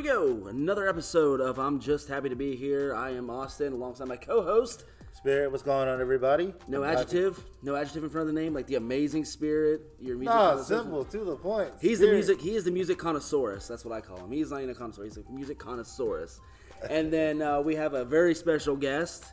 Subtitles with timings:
[0.00, 0.46] we go.
[0.46, 2.94] Another episode of I'm Just Happy to Be Here.
[2.94, 4.84] I am Austin alongside my co host.
[5.12, 6.54] Spirit, what's going on, everybody?
[6.68, 9.82] No adjective, no adjective in front of the name, like the amazing spirit.
[10.00, 10.34] Your music.
[10.34, 11.72] No, simple, to the point.
[11.82, 12.40] He's the music.
[12.40, 13.68] He is the music connoissaurus.
[13.68, 14.32] That's what I call him.
[14.32, 15.04] He's not even a connoisseur.
[15.04, 16.40] He's a music connoissaurus.
[16.88, 19.26] And then uh, we have a very special guest,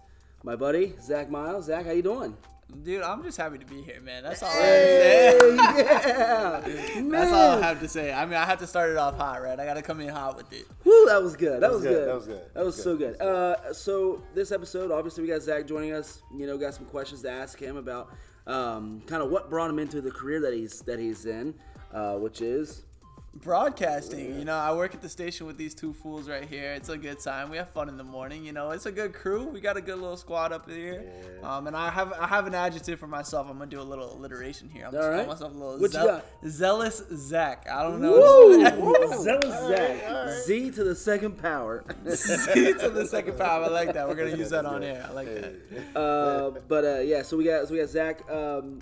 [0.44, 1.68] my buddy Zach Miles.
[1.68, 2.36] Zach, how you doing?
[2.84, 4.24] Dude, I'm just happy to be here, man.
[4.24, 6.94] That's all Hey, I have to say.
[6.96, 7.10] yeah, man.
[7.12, 8.14] That's all I have to say.
[8.14, 9.58] I mean, I have to start it off hot, right?
[9.58, 10.68] I got to come in hot with it.
[10.84, 11.62] Woo, that was good.
[11.62, 11.94] That, was, was good.
[11.94, 12.08] good.
[12.08, 12.42] That was good.
[12.54, 13.22] That was so good.
[13.22, 16.22] Uh, so this episode, obviously, we got Zach joining us.
[16.36, 18.10] You know, got some questions to ask him about
[18.48, 21.54] um, kind of what brought him into the career that he's that he's in,
[21.94, 22.84] uh, which is
[23.44, 26.72] Broadcasting, you know, I work at the station with these two fools right here.
[26.74, 27.50] It's a good time.
[27.50, 28.44] We have fun in the morning.
[28.44, 29.44] You know, it's a good crew.
[29.46, 31.06] We got a good little squad up here.
[31.44, 33.48] Um, and I have I have an adjective for myself.
[33.50, 34.86] I'm gonna do a little alliteration here.
[34.88, 35.18] I'm All just right.
[35.26, 36.26] call myself a little What you zeal- got?
[36.48, 37.68] zealous Zach.
[37.72, 38.12] I don't know.
[38.14, 39.18] Woo!
[39.24, 40.30] Zealous Zach.
[40.46, 41.84] Z to the second power.
[42.10, 43.66] Z to the second power.
[43.66, 44.08] I like that.
[44.08, 45.06] We're gonna use that on air.
[45.08, 46.00] I like that.
[46.00, 48.80] Uh, but uh, yeah, so we got so we got Zach um,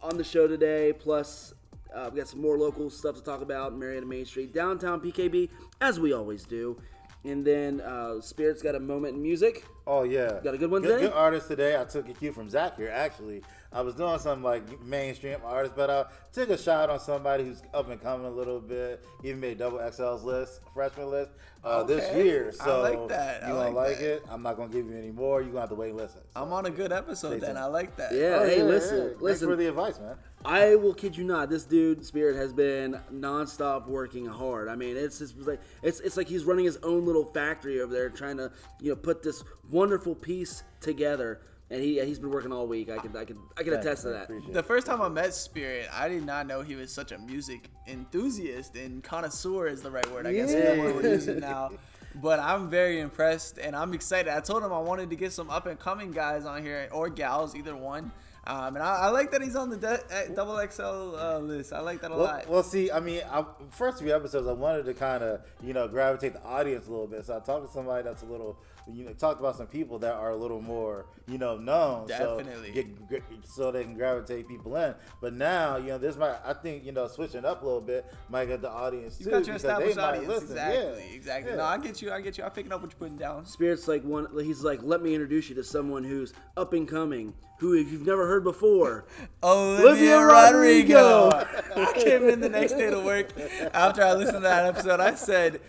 [0.00, 0.92] on the show today.
[0.92, 1.52] Plus,
[1.94, 3.76] uh, we got some more local stuff to talk about.
[3.76, 5.50] Marietta Main Street, downtown PKB,
[5.80, 6.80] as we always do.
[7.24, 9.64] And then uh, Spirit's got a moment in music.
[9.86, 11.02] Oh yeah, Got a good one good, today?
[11.02, 11.78] Good artist today.
[11.80, 12.90] I took a cue from Zach here.
[12.90, 17.44] Actually, I was doing something like mainstream artist, but I took a shot on somebody
[17.44, 19.04] who's up and coming a little bit.
[19.22, 22.24] Even made double XL's list, freshman list uh, this Okay.
[22.24, 22.52] year.
[22.60, 23.44] I So like that.
[23.44, 24.04] I You gonna like like that.
[24.08, 24.22] it?
[24.30, 25.42] I'm not gonna give you any more.
[25.42, 26.20] You gonna have to wait and listen.
[26.32, 26.42] So.
[26.42, 27.58] I'm on a good episode then.
[27.58, 28.12] I like that.
[28.14, 29.02] Yeah, Oh, hey, yeah, listen, yeah.
[29.08, 29.48] Thanks listen.
[29.48, 30.16] for the advice, man.
[30.46, 31.50] I will kid you not.
[31.50, 34.68] This dude, Spirit, has been nonstop working hard.
[34.68, 37.92] I mean, it's just like it's it's like he's running his own little factory over
[37.92, 41.42] there, trying to you know put this wonderful piece together.
[41.70, 42.88] And he he's been working all week.
[42.90, 44.30] I can I can I can attest to that.
[44.52, 47.68] The first time I met Spirit, I did not know he was such a music
[47.86, 50.26] enthusiast and connoisseur is the right word.
[50.26, 51.70] I guess is the word we're using now.
[52.14, 54.32] But I'm very impressed and I'm excited.
[54.34, 57.10] I told him I wanted to get some up and coming guys on here or
[57.10, 58.10] gals, either one.
[58.46, 61.70] Um, and I, I like that he's on the de- uh, double XL uh, list.
[61.74, 62.48] I like that a Well, lot.
[62.48, 65.86] well, see, I mean, I, first few episodes, I wanted to kind of, you know,
[65.86, 67.26] gravitate the audience a little bit.
[67.26, 68.58] So I talked to somebody that's a little,
[68.92, 72.06] you know, talked about some people that are a little more, you know, known.
[72.06, 72.68] Definitely.
[72.68, 74.94] So, get, get, so they can gravitate people in.
[75.20, 78.06] But now, you know, this might, I think, you know, switching up a little bit
[78.28, 79.30] might get the audience you too.
[79.32, 80.28] got your because they established might audience.
[80.28, 80.48] listen.
[80.50, 80.78] Exactly,
[81.10, 81.14] Yeah.
[81.16, 81.50] exactly.
[81.52, 81.56] Yeah.
[81.58, 82.12] No, I get you.
[82.12, 82.44] I get you.
[82.44, 83.44] I'm picking up what you're putting down.
[83.46, 84.26] Spirit's like one.
[84.42, 88.26] He's like, let me introduce you to someone who's up and coming, who you've never
[88.26, 89.04] heard before.
[89.42, 91.30] Olivia, Olivia Rodrigo.
[91.30, 91.48] Rodrigo.
[91.76, 93.28] I came in the next day to work
[93.74, 95.00] after I listened to that episode.
[95.00, 95.60] I said,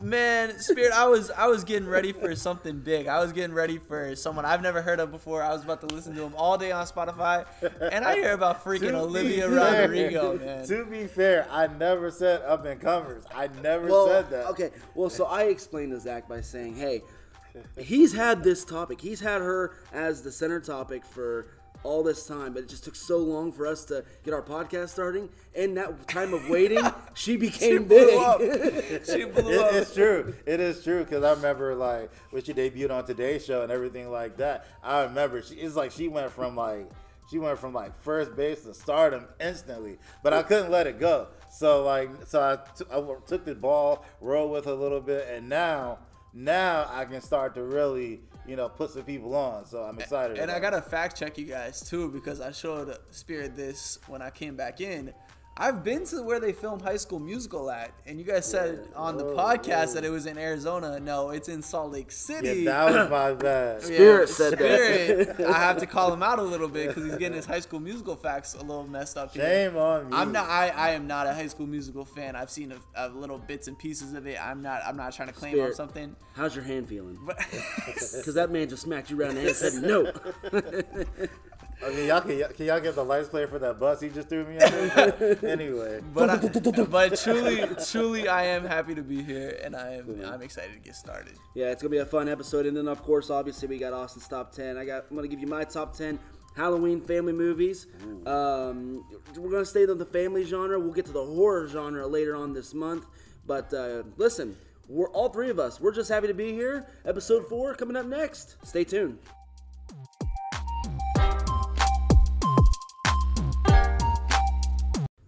[0.00, 3.06] "Man, Spirit, I was I was getting ready for something big.
[3.06, 5.42] I was getting ready for someone I've never heard of before.
[5.42, 7.44] I was about to listen to him all day on Spotify,
[7.92, 10.66] and I hear about freaking Olivia fair- Rodrigo, man.
[10.68, 13.24] To be fair, I never said up and comers.
[13.34, 14.46] I never Well, said that.
[14.48, 14.70] okay.
[14.94, 17.02] Well, so I explained to Zach by saying, hey,
[17.78, 19.00] he's had this topic.
[19.00, 21.46] He's had her as the center topic for
[21.82, 24.90] all this time, but it just took so long for us to get our podcast
[24.90, 25.28] starting.
[25.54, 28.18] And that time of waiting, she She became blew big.
[28.18, 28.40] up.
[29.06, 29.72] She blew It- up.
[29.72, 30.34] it's true.
[30.46, 34.10] It is true because I remember like when she debuted on Today's Show and everything
[34.10, 34.66] like that.
[34.82, 36.86] I remember she it's like she went from like
[37.30, 41.28] she went from like first base to stardom instantly, but I couldn't let it go.
[41.50, 45.48] So like so I t- I took the ball, rolled with a little bit, and
[45.48, 45.98] now
[46.34, 49.66] now I can start to really you know put some people on.
[49.66, 50.38] So I'm excited.
[50.38, 54.30] And I gotta fact check you guys too because I showed Spirit this when I
[54.30, 55.12] came back in.
[55.60, 59.18] I've been to where they filmed High School Musical at, and you guys said on
[59.18, 59.94] the Whoa, podcast whoa.
[59.94, 60.98] that it was in Arizona.
[60.98, 62.10] No, it's in Salt Lake.
[62.10, 62.62] City.
[62.62, 63.82] Yeah, that was my bad.
[63.82, 65.44] Spirit said that.
[65.46, 67.78] I have to call him out a little bit because he's getting his High School
[67.78, 69.44] Musical facts a little messed up here.
[69.44, 70.16] Shame on me.
[70.16, 70.48] I'm not.
[70.48, 72.36] I, I am not a High School Musical fan.
[72.36, 74.42] I've seen a, a little bits and pieces of it.
[74.42, 74.80] I'm not.
[74.86, 75.68] I'm not trying to claim Spirit.
[75.68, 76.16] I'm something.
[76.32, 77.18] How's your hand feeling?
[77.26, 80.10] Because that man just smacked you around the head and said no.
[81.84, 84.28] I mean, y'all can, can y'all get the lights player for that bus he just
[84.28, 85.38] threw me under?
[85.46, 86.00] anyway.
[86.12, 90.42] but I, but truly, truly, I am happy to be here, and I am I'm
[90.42, 91.34] excited to get started.
[91.54, 94.28] Yeah, it's gonna be a fun episode, and then of course, obviously, we got Austin's
[94.28, 94.76] top ten.
[94.76, 95.06] I got.
[95.10, 96.18] I'm gonna give you my top ten
[96.54, 97.86] Halloween family movies.
[98.26, 99.04] Um,
[99.36, 100.78] we're gonna stay on the family genre.
[100.78, 103.06] We'll get to the horror genre later on this month.
[103.46, 104.56] But uh, listen,
[104.86, 105.80] we're all three of us.
[105.80, 106.86] We're just happy to be here.
[107.06, 108.56] Episode four coming up next.
[108.64, 109.18] Stay tuned.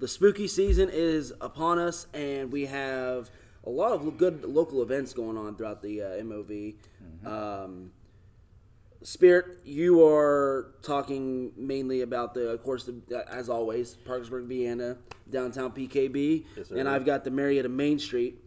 [0.02, 3.30] The spooky season is upon us, and we have
[3.64, 6.74] a lot of good local events going on throughout the uh, MOV.
[7.24, 7.92] Um,
[9.04, 14.96] Spirit, you are talking mainly about the, of course, the, as always, Parkersburg, Vienna,
[15.30, 18.42] downtown PKB, Yes, and I've got the Marietta Main Street.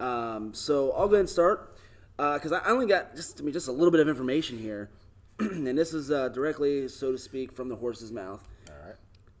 [0.00, 1.78] Um, so I'll go ahead and start
[2.16, 4.90] because I I only got just I mean just a little bit of information here,
[5.38, 8.44] and this is uh, directly, so to speak, from the horse's mouth.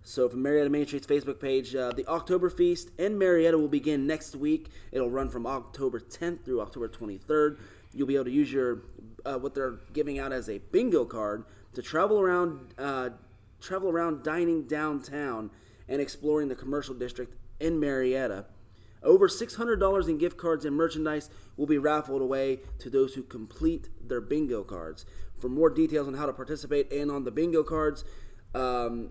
[0.06, 4.06] So from Marietta Main Street's Facebook page, uh, the October Feast in Marietta will begin
[4.06, 4.70] next week.
[4.92, 7.58] It'll run from October 10th through October 23rd.
[7.92, 8.82] You'll be able to use your
[9.24, 13.10] uh, what they're giving out as a bingo card to travel around, uh,
[13.60, 15.50] travel around dining downtown
[15.88, 18.44] and exploring the commercial district in Marietta.
[19.02, 23.88] Over $600 in gift cards and merchandise will be raffled away to those who complete
[24.06, 25.04] their bingo cards.
[25.40, 28.04] For more details on how to participate and on the bingo cards,
[28.56, 29.10] um,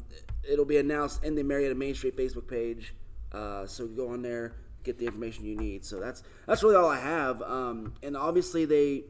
[0.50, 2.94] it'll be announced in the Marietta Main Street Facebook page.
[3.32, 4.54] Uh, so go on there,
[4.84, 5.86] get the information you need.
[5.86, 7.42] So that's that's really all I have.
[7.42, 9.04] Um, and obviously they,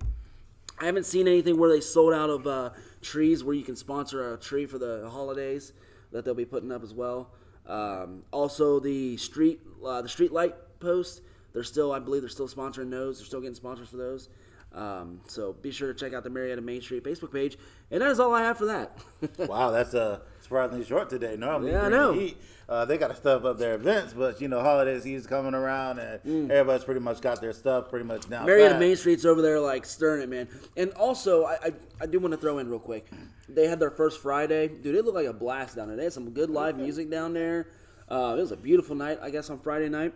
[0.79, 2.71] I haven't seen anything where they sold out of uh,
[3.01, 5.73] trees where you can sponsor a tree for the holidays
[6.11, 7.31] that they'll be putting up as well.
[7.67, 11.21] Um, also the street uh, the street light post.
[11.53, 13.17] They're still, I believe, they're still sponsoring those.
[13.17, 14.27] They're still getting sponsors for those.
[14.75, 17.57] Um, so be sure to check out the Marietta Main Street Facebook page.
[17.91, 18.97] And that is all I have for that.
[19.47, 21.37] Wow, that's uh, surprisingly short today.
[21.37, 22.11] Normally, Yeah, I know.
[22.13, 22.37] heat,
[22.67, 25.99] uh, they got to stuff up their events, but you know, holiday season's coming around,
[25.99, 28.43] and everybody's pretty much got their stuff pretty much down.
[28.43, 28.47] Mm.
[28.47, 28.79] Marietta.
[28.79, 30.47] Main Street's over there like stirring it, man.
[30.75, 33.07] And also, I, I, I do want to throw in real quick.
[33.47, 34.95] They had their first Friday, dude.
[34.95, 35.95] It looked like a blast down there.
[35.97, 37.67] They had some good live music down there.
[38.09, 40.13] Uh, it was a beautiful night, I guess, on Friday night.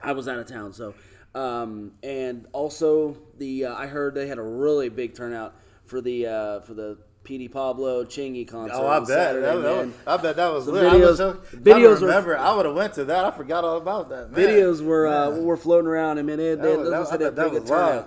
[0.00, 0.94] I was out of town, so.
[1.34, 5.54] Um, and also, the uh, I heard they had a really big turnout
[5.84, 8.76] for the uh, for the PD Pablo Chingy concert.
[8.76, 9.08] Oh, I bet.
[9.08, 10.84] Saturday, That- that was- I bet that was Some lit.
[10.84, 12.38] I videos- was so- videos I were- remember.
[12.38, 13.24] I would have went to that.
[13.24, 14.30] I forgot all about that.
[14.32, 14.40] Man.
[14.40, 17.30] Videos were uh, were floating around, and man, they, they, That was, that, I a
[17.30, 18.04] bet that was live.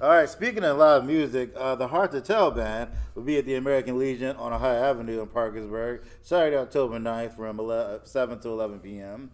[0.00, 3.44] All right, speaking of live music, uh, the Hard to Tell band will be at
[3.44, 8.48] the American Legion on Ohio Avenue in Parkersburg Saturday, October 9th from 11, 7 to
[8.48, 9.30] 11 p.m.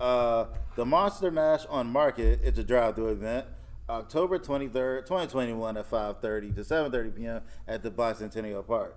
[0.00, 0.46] Uh,
[0.76, 3.46] the Monster Mash on Market is a drive-through event
[3.88, 7.42] October 23rd, 2021 at 5.30 to 7.30 p.m.
[7.68, 8.96] at the Bicentennial Park.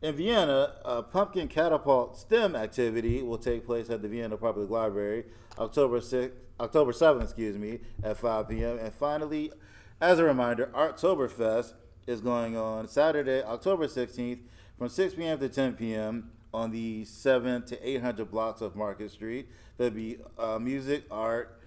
[0.00, 5.24] In Vienna, a pumpkin catapult STEM activity will take place at the Vienna Public Library
[5.58, 8.78] October 6, October 7th, excuse me, at 5 p.m.
[8.78, 9.52] And finally,
[10.00, 11.74] as a reminder, Arttoberfest
[12.06, 14.38] is going on Saturday, October 16th
[14.78, 15.38] from 6 p.m.
[15.38, 16.30] to 10 p.m.
[16.52, 19.48] on the 7 to 800 blocks of Market Street.
[19.76, 21.60] There'll be uh, music, art,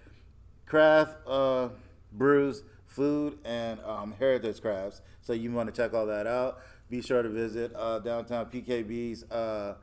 [0.66, 1.70] craft uh,
[2.12, 5.00] brews, food, and um, heritage crafts.
[5.22, 6.60] So you want to check all that out.
[6.90, 9.74] Be sure to visit uh, downtown PKB's uh,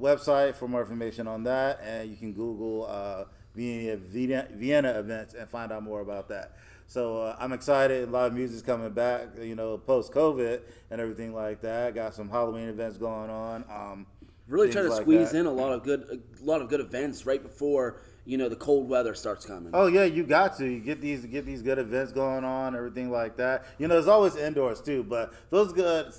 [0.00, 3.24] website for more information on that, and you can Google uh,
[3.54, 6.56] Vienna, Vienna events and find out more about that.
[6.86, 8.10] So uh, I'm excited.
[8.10, 9.28] Live music's coming back.
[9.40, 10.60] You know, post COVID
[10.90, 11.94] and everything like that.
[11.94, 13.64] Got some Halloween events going on.
[13.70, 14.06] Um,
[14.46, 15.38] Really trying to like squeeze that.
[15.38, 18.56] in a lot of good, a lot of good events right before you know the
[18.56, 19.70] cold weather starts coming.
[19.72, 23.10] Oh yeah, you got to you get these get these good events going on, everything
[23.10, 23.64] like that.
[23.78, 26.12] You know, there's always indoors too, but those good,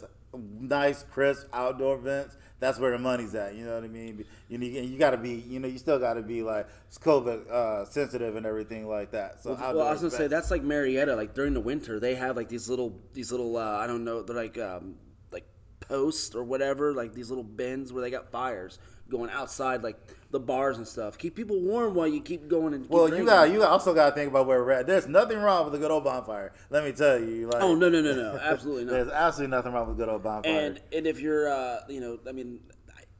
[0.59, 2.35] nice, crisp outdoor events.
[2.59, 3.55] That's where the money's at.
[3.55, 4.23] You know what I mean?
[4.47, 5.43] You know, you, got to be.
[5.47, 6.67] You know, you still got to be like
[7.01, 9.43] COVID uh, sensitive and everything like that.
[9.43, 11.15] So Well, outdoor I was gonna say that's like Marietta.
[11.15, 14.23] Like during the winter, they have like these little, these little, uh, I don't know,
[14.23, 14.95] they're like, um,
[15.31, 15.45] like
[15.81, 18.79] posts or whatever, like these little bins where they got fires
[19.09, 19.97] going outside, like
[20.31, 21.17] the bars and stuff.
[21.17, 22.83] Keep people warm while you keep going and.
[22.83, 24.87] Keep Well, you got you also got to think about where we're at.
[24.87, 26.53] There's nothing wrong with a good old bonfire.
[26.69, 27.47] Let me tell you.
[27.47, 28.37] Like, Oh no no no no!
[28.41, 28.91] Absolutely not.
[28.91, 30.51] There's absolutely nothing wrong with a good old bonfire.
[30.51, 32.59] And and if you're, uh, you know, I mean,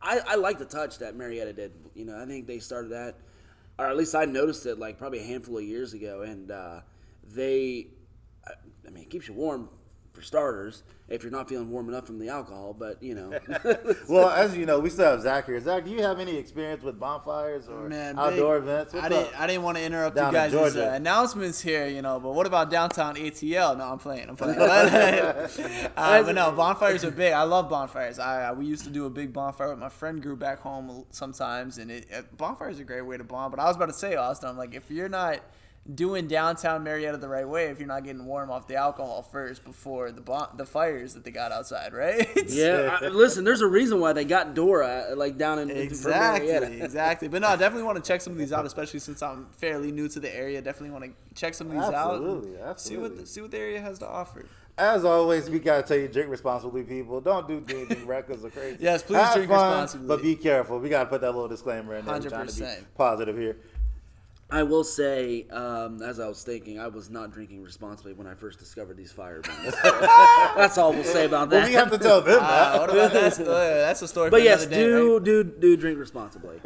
[0.02, 1.72] I, I like the touch that Marietta did.
[1.94, 3.16] You know, I think they started that,
[3.80, 6.82] or at least I noticed it like probably a handful of years ago, and uh,
[7.24, 7.88] they,
[8.48, 8.52] I
[8.88, 9.70] I mean, it keeps you warm
[10.16, 12.76] for starters if you're not feeling warm enough from the alcohol.
[12.78, 13.38] But you know,
[14.10, 15.60] well, as you know, we still have Zach here.
[15.60, 18.94] Zach, do you have any experience with bonfires or Man, outdoor big- events?
[18.94, 19.40] What's I didn't.
[19.40, 22.20] I didn't want to interrupt Down you guys' uh, announcements here, you know.
[22.20, 23.78] But what about downtown ATL?
[23.78, 24.30] No, I'm playing.
[24.30, 24.60] I'm playing.
[24.60, 27.34] uh, but no, bonfires are big.
[27.34, 28.18] I love bonfires.
[28.18, 31.06] I, I we used to do a big bonfire with my friend group back home
[31.12, 33.52] sometimes, and it, it, bonfires are a great way to bond.
[33.52, 35.42] But I was about to say, Austin, I'm like, if you're not
[35.94, 39.64] doing downtown Marietta the right way, if you're not getting warm off the alcohol first
[39.64, 42.28] before the bon- the fires that they got outside, right?
[42.48, 42.98] yeah.
[43.02, 46.48] I, listen, there's a reason why they got Dora uh, like down in in- Exactly,
[46.52, 46.84] Marietta.
[46.84, 47.28] exactly.
[47.28, 49.92] But no, I definitely want to check some of these out, especially since I'm fairly
[49.92, 50.62] new to the area.
[50.62, 52.16] Definitely want to check some of these out.
[52.16, 52.68] Absolutely, out.
[52.70, 54.46] and See what the, see what the area has to offer.
[54.78, 57.22] As always, we gotta tell you, drink responsibly, people.
[57.22, 58.78] Don't do anything reckless or crazy.
[58.82, 60.08] Yes, please Have drink fun, responsibly.
[60.08, 60.80] But be careful.
[60.80, 62.16] We gotta put that little disclaimer in there.
[62.20, 62.84] We're trying to be 100%.
[62.98, 63.56] positive here.
[64.48, 68.36] I will say, um, as I was thinking, I was not drinking responsibly when I
[68.36, 69.74] first discovered these fire burns.
[69.84, 71.62] That's all we'll say about that.
[71.62, 72.80] Well, we have to tell them Uh, that.
[72.80, 73.40] what about that?
[73.48, 73.54] Uh,
[73.88, 74.30] that's a story.
[74.30, 75.24] but for yes, day, do right?
[75.24, 76.60] do do drink responsibly.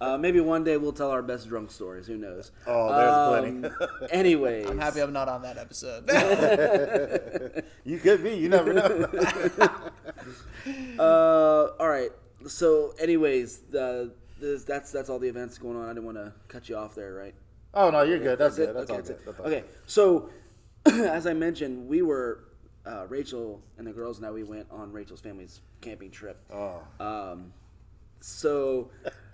[0.00, 2.06] Uh, maybe one day we'll tell our best drunk stories.
[2.06, 2.52] Who knows?
[2.66, 3.68] Oh, there's plenty.
[3.68, 6.04] Um, anyways, I'm happy I'm not on that episode.
[7.84, 8.34] You could be.
[8.34, 9.08] You never know.
[10.98, 12.10] Uh, all right.
[12.46, 15.84] So, anyways, the this, that's that's all the events going on.
[15.84, 17.34] I didn't want to cut you off there, right?
[17.74, 18.38] Oh no, you're good.
[18.38, 18.66] That's it?
[18.66, 18.76] good.
[18.76, 19.18] That's okay, all that's good.
[19.18, 19.26] it.
[19.26, 19.64] That's all okay.
[19.86, 20.30] So,
[20.86, 22.44] as I mentioned, we were
[22.86, 24.30] uh, Rachel and the girls and I.
[24.30, 26.38] We went on Rachel's family's camping trip.
[26.52, 26.82] Oh.
[27.00, 27.52] Um,
[28.20, 28.90] so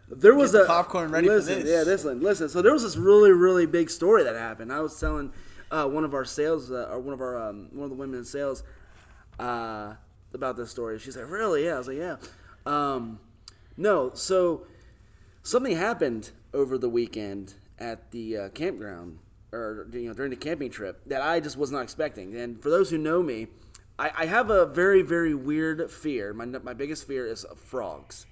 [0.09, 1.71] there was the a popcorn ready for listen, this.
[1.71, 2.49] Yeah, listen, listen.
[2.49, 4.73] So there was this really, really big story that happened.
[4.73, 5.33] I was telling
[5.71, 8.19] uh, one of our sales, uh, or one of our um, one of the women
[8.19, 8.63] in sales,
[9.39, 9.95] uh,
[10.35, 10.99] about this story.
[10.99, 11.65] She's like, "Really?
[11.65, 12.17] Yeah." I was like, "Yeah."
[12.67, 13.19] Um,
[13.77, 14.67] no, so
[15.43, 19.19] something happened over the weekend at the uh, campground,
[19.53, 22.37] or you know during the camping trip that I just was not expecting.
[22.37, 23.49] And for those who know me,
[23.99, 26.33] I, I have a very, very weird fear.
[26.33, 28.27] My my biggest fear is of frogs.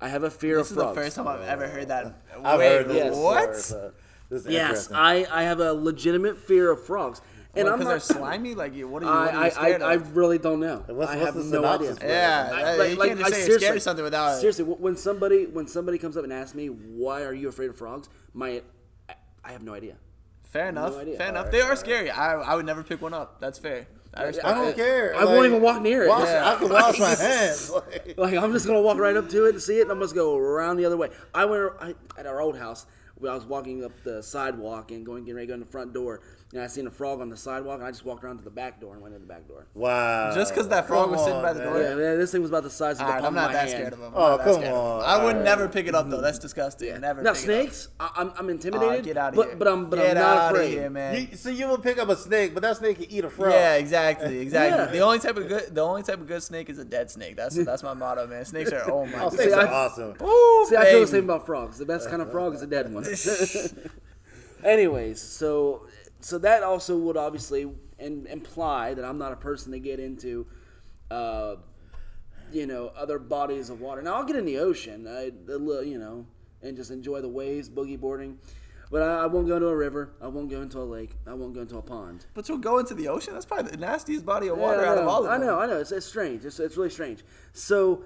[0.00, 0.96] I have a fear this of frogs.
[0.96, 2.22] This is the first time I've ever heard that.
[2.42, 3.08] I've Wait, heard this yes.
[3.10, 3.56] before, what?
[3.56, 3.92] so
[4.30, 4.90] this is Yes.
[4.92, 7.20] I, I have a legitimate fear of frogs,
[7.56, 8.02] and Because I'm they're not.
[8.02, 8.54] slimy.
[8.54, 10.16] Like, you- what are you, what are you I, I, scared I, I of?
[10.16, 10.84] really don't know.
[10.86, 11.50] What's- I have no idea.
[11.50, 12.08] synopsis for it?
[12.08, 14.04] Yeah, I- that- like- you like, can't just I say you're seriously- scared of something
[14.04, 14.36] without.
[14.38, 17.76] Seriously, when somebody when somebody comes up and asks me why are you afraid of
[17.76, 18.62] frogs, my
[19.08, 19.14] I,
[19.44, 19.96] I have no idea.
[20.44, 20.96] Fair enough.
[20.96, 21.16] idea.
[21.16, 21.46] Fair enough.
[21.46, 21.78] Alright, They are alright.
[21.78, 22.10] scary.
[22.10, 23.40] I, I would never pick one up.
[23.40, 23.86] That's fair.
[24.12, 24.74] I I don't it.
[24.76, 25.14] care.
[25.16, 26.08] I won't even walk near it.
[26.08, 26.50] Wash, Yeah.
[26.50, 27.70] I can wash my hands.
[27.70, 30.00] Like, Like I'm just gonna walk right up to it and see it, and I'm
[30.00, 31.10] just go around the other way.
[31.32, 32.86] I went I, at our old house.
[33.16, 35.66] When I was walking up the sidewalk and going getting ready to go in the
[35.66, 36.20] front door,
[36.52, 38.50] and I seen a frog on the sidewalk, and I just walked around to the
[38.50, 39.66] back door and went in the back door.
[39.74, 40.34] wow.
[40.34, 41.72] Just because that frog Come was sitting on, by the man.
[41.72, 41.80] door?
[41.82, 43.46] Yeah, man, this thing was about the size of the Alright, palm I'm of not
[43.48, 43.70] my that hand.
[43.70, 44.08] scared of them.
[44.08, 44.84] I'm Oh, not that come scared of them.
[44.84, 45.02] on.
[45.02, 45.44] I would Alright.
[45.44, 46.20] never pick it up though.
[46.20, 46.42] That's mm-hmm.
[46.42, 47.00] disgusting.
[47.00, 47.22] Never.
[47.22, 47.56] Now pick it up.
[47.62, 49.04] snakes, I, I'm I'm intimidated.
[49.04, 49.56] Get out of but, here.
[49.56, 50.70] But I'm but get I'm not outta afraid.
[50.72, 51.28] here, man.
[51.30, 53.52] You, so you will pick up a snake, but that snake can eat a frog.
[53.52, 54.86] Yeah, exactly, exactly.
[54.86, 54.90] Yeah.
[54.90, 57.36] The only type of good, the only type of good snake is a dead snake.
[57.36, 58.44] That's that's my motto, man.
[58.44, 59.22] Snakes are oh my.
[59.24, 60.14] Oh, snakes See, are I- awesome.
[60.18, 61.10] Woo, See, I feel the baby.
[61.12, 61.78] same about frogs.
[61.78, 63.04] The best kind of frog is a dead one.
[64.64, 65.86] Anyways, so
[66.20, 70.46] so that also would obviously in, imply that I'm not a person to get into,
[71.10, 71.56] uh,
[72.52, 74.02] you know, other bodies of water.
[74.02, 76.26] Now I'll get in the ocean, I, a little, you know,
[76.62, 78.38] and just enjoy the waves, boogie boarding.
[78.90, 80.10] But I, I won't go into a river.
[80.20, 81.12] I won't go into a lake.
[81.26, 82.26] I won't go into a pond.
[82.34, 83.34] But you'll go into the ocean.
[83.34, 85.32] That's probably the nastiest body of water Yeah, out of all of them.
[85.32, 85.78] I know, I know.
[85.78, 86.44] It's, it's strange.
[86.44, 87.22] It's, it's really strange.
[87.52, 88.02] So,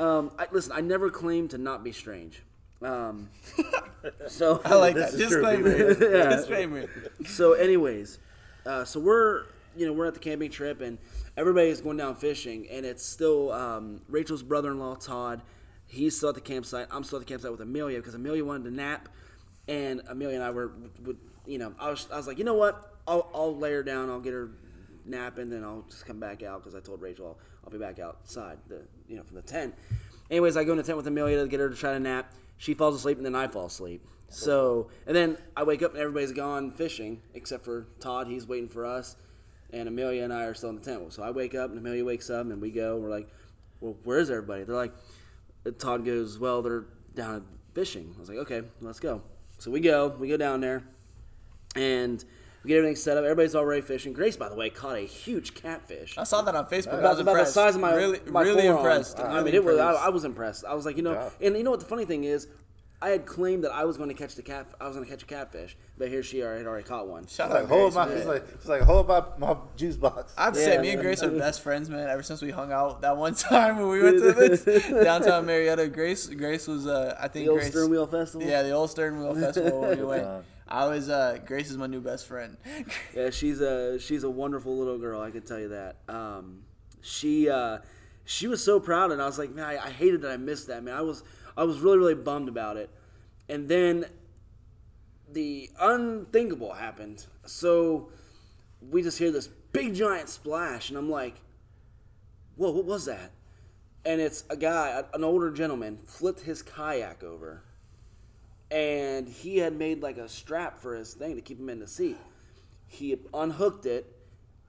[0.00, 2.42] um, I, listen, I never claim to not be strange.
[2.84, 3.30] Um,
[4.28, 5.20] so I like This that.
[5.20, 5.70] is disclaimer.
[6.18, 6.36] Yeah.
[6.36, 6.84] Disclaimer.
[7.26, 8.18] so anyways
[8.66, 9.44] uh, so we're
[9.76, 10.98] you know we're at the camping trip and
[11.36, 15.42] everybody's going down fishing and it's still um, rachel's brother-in-law todd
[15.86, 16.86] he's still at the campsite.
[16.90, 19.08] I'm still at the campsite with amelia because amelia wanted to nap
[19.68, 20.72] and amelia and i were
[21.04, 22.90] would you know I was, I was like you know what?
[23.06, 24.08] I'll, I'll lay her down.
[24.10, 24.50] I'll get her
[25.06, 27.78] nap and then i'll just come back out because i told rachel I'll, I'll be
[27.78, 29.74] back outside the you know from the tent.
[30.30, 32.32] Anyways i go in the tent with amelia to get her to try to nap
[32.64, 34.00] she falls asleep and then i fall asleep
[34.34, 38.26] so, and then I wake up and everybody's gone fishing except for Todd.
[38.26, 39.16] He's waiting for us,
[39.72, 41.12] and Amelia and I are still in the tent.
[41.12, 42.96] So I wake up and Amelia wakes up and we go.
[42.96, 43.28] We're like,
[43.80, 44.92] "Well, where's everybody?" They're like,
[45.78, 49.22] Todd goes, "Well, they're down fishing." I was like, "Okay, let's go."
[49.58, 50.08] So we go.
[50.08, 50.82] We go down there,
[51.76, 52.24] and
[52.64, 53.24] we get everything set up.
[53.24, 54.12] Everybody's already fishing.
[54.12, 56.16] Grace, by the way, caught a huge catfish.
[56.18, 57.04] I saw that on Facebook.
[57.04, 58.78] I was about the size of my really, my really forearm.
[58.78, 59.20] impressed.
[59.20, 59.78] I Really mean, it was.
[59.78, 59.92] I.
[59.92, 60.64] I was impressed.
[60.64, 61.46] I was like, you know, Yeah.
[61.46, 62.48] and you know what the funny thing is,
[63.02, 64.66] I had claimed that I was going to catch the cat.
[64.80, 67.26] I was going to catch a catfish, but here she already had already caught one.
[67.26, 68.16] Shout out like hold Grace, my, man.
[68.16, 70.32] it's like it's like hold my, my juice box.
[70.38, 71.02] I have to Yeah, say, me and.
[71.02, 72.08] Grace are best friends, man.
[72.08, 74.64] Ever since we hung out that one time when we went to this
[75.04, 78.48] downtown Marietta, Grace, Grace was, uh, I think The old Grace, stern wheel festival.
[78.48, 80.26] yeah, the old Stern Wheel Festival when we went.
[80.74, 82.56] I was, uh, Grace is my new best friend.
[83.14, 85.20] Yeah, she's a she's a wonderful little girl.
[85.20, 85.96] I can tell you that.
[86.08, 86.64] Um,
[87.00, 87.78] she uh,
[88.24, 90.66] she was so proud, and I was like, man, I, I hated that I missed
[90.66, 90.82] that.
[90.82, 91.22] Man, I was
[91.56, 92.90] I was really really bummed about it.
[93.48, 94.06] And then
[95.30, 97.24] the unthinkable happened.
[97.46, 98.08] So
[98.80, 101.36] we just hear this big giant splash, and I'm like,
[102.56, 103.30] whoa, what was that?
[104.04, 107.62] And it's a guy, an older gentleman, flipped his kayak over
[108.74, 111.86] and he had made like a strap for his thing to keep him in the
[111.86, 112.18] seat.
[112.88, 114.12] He unhooked it,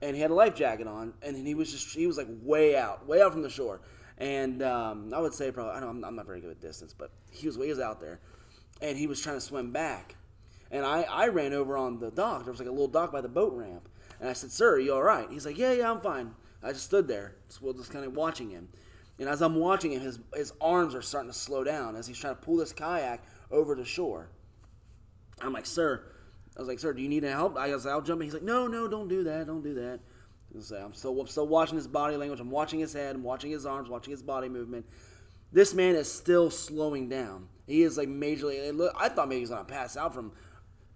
[0.00, 2.76] and he had a life jacket on, and he was just he was like way
[2.76, 3.80] out, way out from the shore.
[4.16, 7.10] And um, I would say probably I don't I'm, not very good at distance, but
[7.32, 8.20] he was was out there,
[8.80, 10.14] and he was trying to swim back,
[10.70, 12.44] and I I ran over on the dock.
[12.44, 13.88] There was like a little dock by the boat ramp,
[14.20, 16.72] and I said, "Sir, are you all right?" He's like, "Yeah, yeah, I'm fine." I
[16.72, 18.68] just stood there, just, just kind of watching him.
[19.18, 22.18] And as I'm watching him, his, his arms are starting to slow down as he's
[22.18, 24.30] trying to pull this kayak over the shore.
[25.40, 26.02] I'm like, sir,
[26.56, 27.56] I was like, sir, do you need help?
[27.56, 28.26] I was like, I'll jump in.
[28.26, 30.00] He's like, no, no, don't do that, don't do that.
[30.54, 32.40] I'm still, I'm still watching his body language.
[32.40, 33.14] I'm watching his head.
[33.14, 33.88] I'm watching his arms.
[33.88, 34.86] Watching his body movement.
[35.52, 37.48] This man is still slowing down.
[37.66, 38.90] He is like majorly.
[38.96, 40.32] I thought maybe he was gonna pass out from,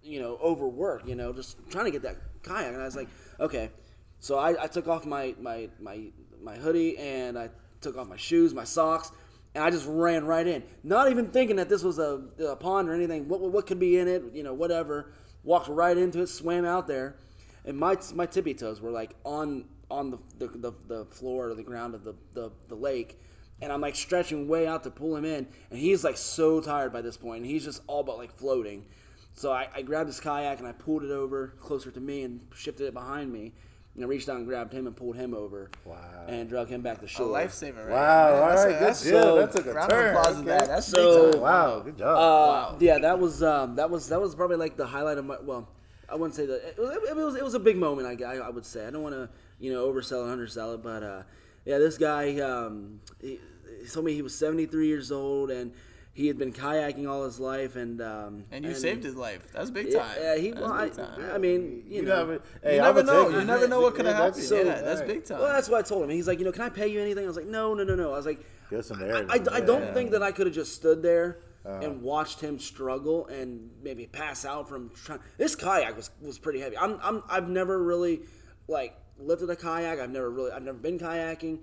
[0.02, 1.06] you know, overwork.
[1.06, 2.72] You know, just trying to get that kayak.
[2.72, 3.70] And I was like, okay.
[4.18, 6.10] So I, I took off my, my my
[6.42, 9.12] my hoodie and I took off my shoes, my socks,
[9.54, 12.88] and I just ran right in, not even thinking that this was a, a pond
[12.88, 13.28] or anything.
[13.28, 14.22] What what could be in it?
[14.32, 15.12] You know, whatever.
[15.42, 17.16] Walked right into it, swam out there,
[17.64, 21.54] and my my tippy toes were like on on the the, the, the floor or
[21.54, 23.18] the ground of the, the, the lake.
[23.62, 26.92] And I'm like stretching way out to pull him in, and he's like so tired
[26.92, 28.86] by this point, and he's just all but like floating.
[29.34, 32.40] So I, I grabbed his kayak and I pulled it over closer to me and
[32.54, 33.52] shifted it behind me.
[33.96, 35.68] And I reached out and grabbed him and pulled him over.
[35.84, 35.96] Wow.
[36.28, 37.26] And drug him back to A shore.
[37.28, 37.90] lifesaver, right?
[37.90, 38.42] Wow, there.
[38.42, 39.22] all That's right, a- good that's- deal.
[39.22, 40.04] so- that took a Round turn.
[40.04, 40.48] of applause to okay.
[40.50, 40.66] that.
[40.68, 41.40] That's So- big time.
[41.42, 42.74] Wow, good job.
[42.74, 45.36] Uh, yeah, that was um, that was that was probably like the highlight of my.
[45.42, 45.68] Well,
[46.08, 48.06] I wouldn't say that it, was- it was it was a big moment.
[48.22, 49.28] I, I, I would say I don't want to
[49.58, 51.22] you know oversell and undersell it, but uh,
[51.64, 53.40] yeah, this guy um, he,
[53.82, 55.72] he told me he was 73 years old and
[56.20, 59.40] he had been kayaking all his life and um, And you saved his life.
[59.54, 60.16] That's big Yeah, time.
[60.20, 60.52] yeah, he.
[60.52, 61.30] Well, I, big time.
[61.32, 62.16] I mean, you, You know.
[62.18, 63.28] never, hey, You never know.
[63.30, 64.44] You never know what could have Yeah, happened.
[64.44, 65.08] so- yeah, that's right.
[65.08, 65.38] big time.
[65.40, 66.10] Well, that's what I told him.
[66.10, 67.24] He's like, you know, can I pay you anything?
[67.24, 68.12] I was like, no, no, no, no.
[68.12, 69.26] I was like, Give some I, air.
[69.30, 69.94] I, I don't Yeah.
[69.94, 71.80] think that I could have just stood there Uh-huh.
[71.84, 75.20] and watched him struggle and maybe pass out from trying.
[75.38, 76.76] This kayak was was pretty heavy.
[76.76, 78.20] I'm, I'm I've never really
[78.68, 79.98] like lifted a kayak.
[80.00, 81.60] I've never really I've never been kayaking.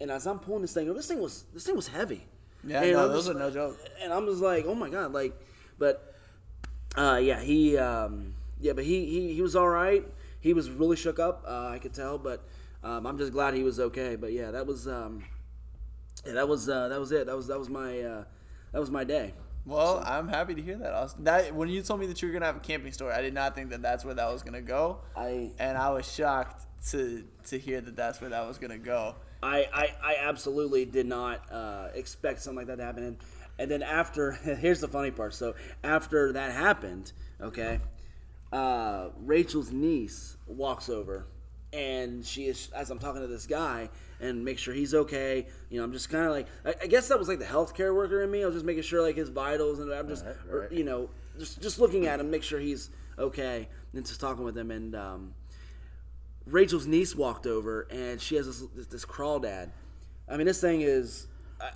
[0.00, 2.22] And as I'm pulling this thing, this thing was this thing was heavy.
[2.64, 3.78] Yeah, And no, I'm those just- are no joke.
[4.02, 5.32] And I'm just like, oh my god, like,
[5.78, 6.14] but
[6.96, 10.04] uh, yeah, he um, yeah, but he, he he was all right.
[10.40, 11.44] He was really shook up.
[11.46, 12.42] Uh, I could tell, but
[12.82, 14.16] um, I'm just glad he was okay.
[14.16, 15.24] But yeah, that was um,
[16.26, 17.26] yeah, that was uh, that was it.
[17.26, 18.24] That was that was my uh,
[18.72, 19.34] that was my day.
[19.66, 21.24] Well, I'm happy to hear that, Austin.
[21.24, 23.34] That when you told me that you were gonna have a camping story, I did
[23.34, 27.24] not think that that's where that was gonna go, I and I was shocked to
[27.48, 29.14] to hear that that's where that was gonna go.
[29.42, 33.02] I, I, I absolutely did not uh, expect something like that to happen.
[33.04, 33.16] And,
[33.58, 35.34] and then after, here's the funny part.
[35.34, 37.80] So after that happened, okay,
[38.52, 41.26] uh, Rachel's niece walks over,
[41.72, 45.46] and she is as I'm talking to this guy and make sure he's okay.
[45.70, 47.94] You know, I'm just kind of like, I, I guess that was like the healthcare
[47.94, 48.42] worker in me.
[48.42, 50.72] I was just making sure like his vitals, and I'm just, Right, right.
[50.72, 54.58] you know, just just looking at him, make sure he's okay, and just talking with
[54.58, 55.34] him, and um,
[56.46, 59.70] Rachel's niece walked over and she has this, this, this crawdad.
[60.28, 61.26] I mean, this thing is
[61.60, 61.70] uh,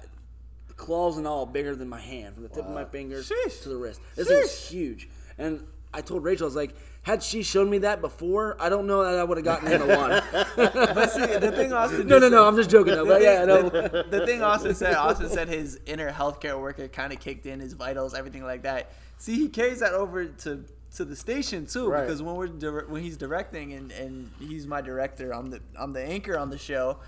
[0.76, 3.62] claws and all bigger than my hand, from the tip of my fingers Sheesh.
[3.62, 4.00] to the wrist.
[4.14, 4.68] This Sheesh.
[4.68, 5.08] huge.
[5.38, 8.86] And I told Rachel, I was like, had she shown me that before, I don't
[8.86, 10.22] know that I would have gotten in the one.
[10.94, 12.94] But see, the thing Austin no, no, no, I'm just joking.
[12.94, 13.62] Though, but yeah, no.
[13.68, 17.60] the, the thing Austin said, Austin said his inner healthcare worker kind of kicked in,
[17.60, 18.92] his vitals, everything like that.
[19.18, 22.02] See, he carries that over to to the station too, Right.
[22.06, 25.92] because when we're dir- when he's directing and and he's my director, I'm the I'm
[25.92, 26.98] the anchor on the show.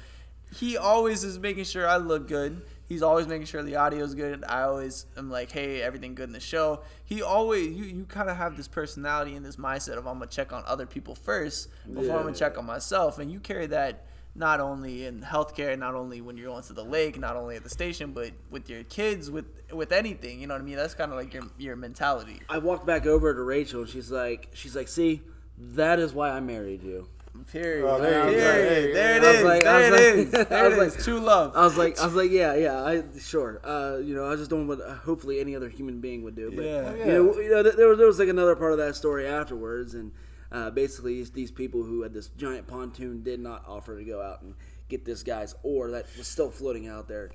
[0.54, 2.62] He always is making sure I look good.
[2.88, 4.44] He's always making sure the audio is good.
[4.48, 6.82] I always am like, hey, everything good in the show.
[7.04, 10.26] He always you you kind of have this personality and this mindset of I'm gonna
[10.30, 14.04] check on other people first before I'm gonna check on myself, and you carry that
[14.36, 17.62] not only in healthcare, not only when you're going to the lake, not only at
[17.62, 20.40] the station, but with your kids, with with anything.
[20.40, 20.76] You know what I mean?
[20.76, 22.40] That's kind of like your your mentality.
[22.48, 25.22] I walked back over to Rachel and she's like, she's like, see,
[25.58, 27.08] that is why I married you.
[27.52, 27.86] Period.
[27.86, 28.42] Oh, there you go.
[28.42, 28.96] Period.
[28.96, 30.34] There it I was like- I there was it like- is.
[30.40, 31.04] I There it was.
[31.04, 31.52] True love.
[31.54, 33.60] I was like, I was like, yeah, yeah, I sure.
[33.62, 36.34] Uh, you know, I was just doing what uh, hopefully any other human being would
[36.34, 36.50] do.
[36.50, 36.94] But Yeah.
[36.94, 39.92] you know, you know, there was there was like another part of that story afterwards,
[39.94, 40.12] and
[40.52, 44.22] uh, basically these, these people who had this giant pontoon did not offer to go
[44.22, 44.54] out and
[44.88, 47.30] get this guy's oar that was still floating out there.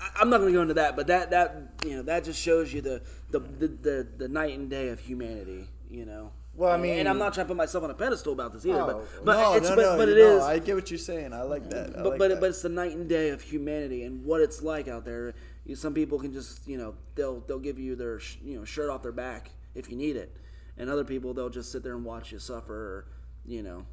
[0.00, 2.40] I, I'm not going to go into that, but that that you know that just
[2.40, 5.68] shows you the the the, the, the night and day of humanity.
[5.90, 6.32] You know.
[6.54, 8.64] Well, I And- and I'm not trying to put myself on a pedestal about this
[8.64, 10.74] either, Oh, but but no, it's no, but, but you it know, is I get
[10.74, 11.34] what you're saying.
[11.34, 11.90] I like that.
[11.98, 12.40] I but like but, that.
[12.40, 15.34] but it's the night and day of humanity and what it's like out there.
[15.66, 18.64] You, some people can just you know they'll they'll give you their sh- you know
[18.64, 20.34] shirt off their back if you need it,
[20.78, 23.04] and other people they'll just sit there and watch you suffer or
[23.46, 23.84] you know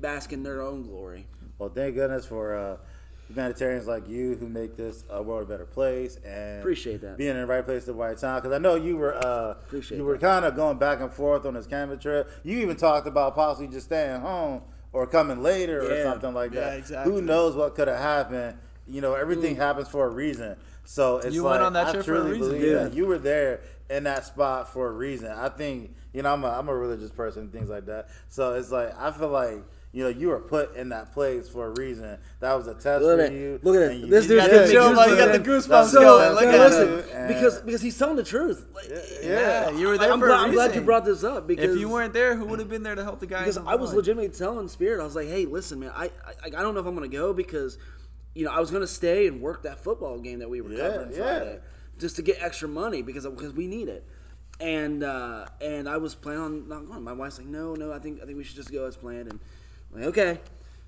[0.00, 1.26] bask in their own glory.
[1.58, 2.76] Well, thank goodness for uh,
[3.28, 7.16] humanitarians like you who make this a world a better place and Appreciate that.
[7.16, 8.36] being in the right place at the right time.
[8.42, 11.46] Because I know you were uh, Appreciate you were kind of going back and forth
[11.46, 12.28] on this camping trip.
[12.42, 16.60] You even talked about possibly just staying home or coming later or something like Yeah,
[16.70, 16.78] that.
[16.78, 17.12] exactly.
[17.12, 18.58] Who knows what could have happened?
[18.86, 20.56] You know, everything happens for a reason.
[20.84, 22.48] So it's You like went on that I trip for a truly reason.
[22.52, 22.82] believe Yeah.
[22.84, 25.30] that you were there in that spot for a reason.
[25.30, 28.08] I think you know I'm a I'm a religious person and things like that.
[28.28, 31.66] So it's like I feel like you know, you were put in that place for
[31.66, 32.18] a reason.
[32.40, 33.36] That was a test Look for at it.
[33.36, 33.60] you.
[33.62, 34.10] Look at it.
[34.10, 34.70] This you dude's did getting.
[34.72, 35.08] Chill, man.
[35.08, 36.32] You got the That's- goosebumps So, going.
[36.34, 37.28] Look at listen, it.
[37.28, 38.66] Because because he's telling the truth.
[38.74, 38.90] Like,
[39.22, 41.74] Yeah, you were there I'm for glad, a I'm glad you brought this up because
[41.74, 43.40] If you weren't there, who would have been there to help the guy?
[43.40, 46.10] because I was legitimately telling Spirit, I was like, hey, listen, man, I I,
[46.46, 47.78] I don't know if I'm gonna go because
[48.34, 50.88] you know I was gonna stay and work that football game that we were Yeah,
[50.88, 51.54] covering yeah.
[51.94, 54.04] Friday just to get extra money because because we need it.
[54.60, 57.02] And uh, and I was planning on not going.
[57.02, 59.30] My wife's like, no, no, I think I think we should just go as planned.
[59.32, 59.40] And
[59.92, 60.38] I'm like, okay,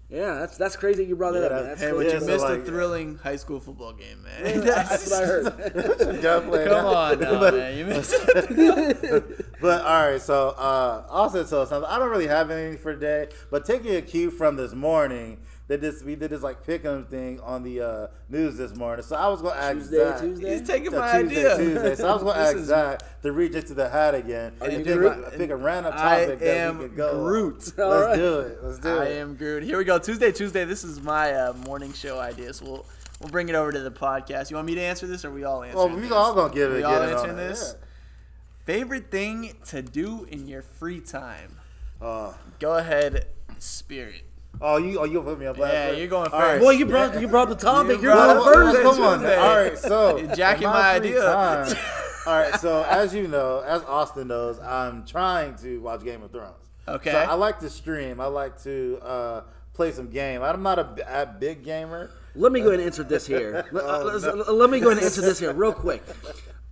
[0.09, 1.05] yeah, that's that's crazy.
[1.05, 1.53] You brought that Yeah, up.
[1.53, 1.65] Man.
[1.65, 1.99] That's Hey, cool.
[1.99, 4.61] but Yeah, you so missed like- a thrilling high school football game, man.
[4.61, 5.45] that's what I heard.
[6.23, 7.77] Gotta Come on, now, But- man.
[7.77, 9.47] You missed it.
[9.61, 11.91] But all right, so uh, also so something.
[11.91, 15.39] I don't really have anything for today, but taking a cue from this morning,
[15.69, 19.05] that this we did this like pick'em thing on the uh, news this morning.
[19.05, 20.51] So I was gonna ask Tuesday, Zach, Tuesday?
[20.59, 21.57] He's taking So my Tuesday, idea.
[21.57, 21.95] Tuesday.
[21.97, 24.77] So I was gonna ask is- Zach to reach into the hat again Are you
[24.77, 25.25] and pick, Groot?
[25.27, 27.25] a, pick a random I topic that am we could go.
[27.25, 27.73] Groot.
[27.79, 28.17] All Let's right.
[28.17, 28.59] do it.
[28.63, 29.09] Let's do I it.
[29.09, 29.63] I am Groot.
[29.65, 29.99] Here we go.
[29.99, 30.65] Tuesday, Tuesday.
[30.65, 32.53] This is my uh, morning show idea.
[32.55, 32.87] So we'll
[33.21, 34.51] we'll bring it over to the podcast.
[34.51, 35.77] You want me to answer this, or we all answer?
[35.79, 36.75] Well, we all gonna give it.
[36.77, 37.75] We get all it on answering it, this?
[38.65, 41.57] Favorite thing to do in your free time?
[42.01, 42.07] yeah.
[42.07, 43.27] Uh, Go ahead,
[43.59, 44.23] Spirit.
[44.61, 45.73] Oh, you oh you gonna put me on blast?
[45.75, 45.99] Yeah, first?
[45.99, 46.49] you're going All right.
[46.53, 46.63] first.
[46.65, 47.97] Boy, you brought you brought the topic.
[47.99, 48.83] You You're brought going first.
[48.83, 49.19] come on.
[49.21, 49.37] Tuesday.
[49.37, 51.23] All right, so You're jacking in my idea.
[51.23, 51.77] time-
[52.27, 56.31] all right, so as you know, as Austin knows, I'm trying to watch Game of
[56.33, 56.55] Thrones.
[56.89, 57.11] Okay.
[57.13, 58.21] So I like to stream.
[58.21, 59.41] I like to uh,
[59.75, 60.43] play some game.
[60.43, 62.11] I'm not a, a big gamer.
[62.35, 63.65] Let me go ahead and answer this here.
[63.73, 64.35] Let, Oh, let's- no.
[64.53, 66.03] let me go ahead and answer this here real quick.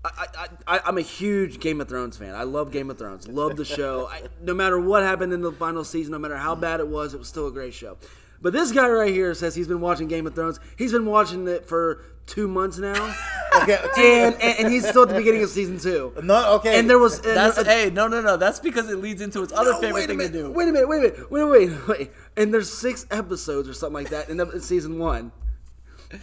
[0.04, 0.26] I,
[0.66, 2.34] I, I, I'm a huge Game of Thrones fan.
[2.34, 3.26] I love Game of Thrones.
[3.26, 4.08] Love the show.
[4.10, 7.14] I, no matter what happened in the final season, no matter how bad it was,
[7.14, 7.96] it was still a great show.
[8.42, 10.60] But this guy right here says he's been watching Game of Thrones.
[10.76, 13.14] He's been watching it for two months now,
[13.62, 13.78] Okay.
[14.24, 16.12] and, and and he's still at the beginning of season two.
[16.22, 16.54] no.
[16.56, 16.78] Okay.
[16.78, 18.36] And there was and That's there- hey, no, no, no.
[18.36, 20.50] That's because it leads into its other No, favorite wait a thing to do.
[20.50, 23.94] Wait a minute, wait a minute, wait, wait, wait, And there's six episodes or something
[23.94, 25.32] like that in the- in season one.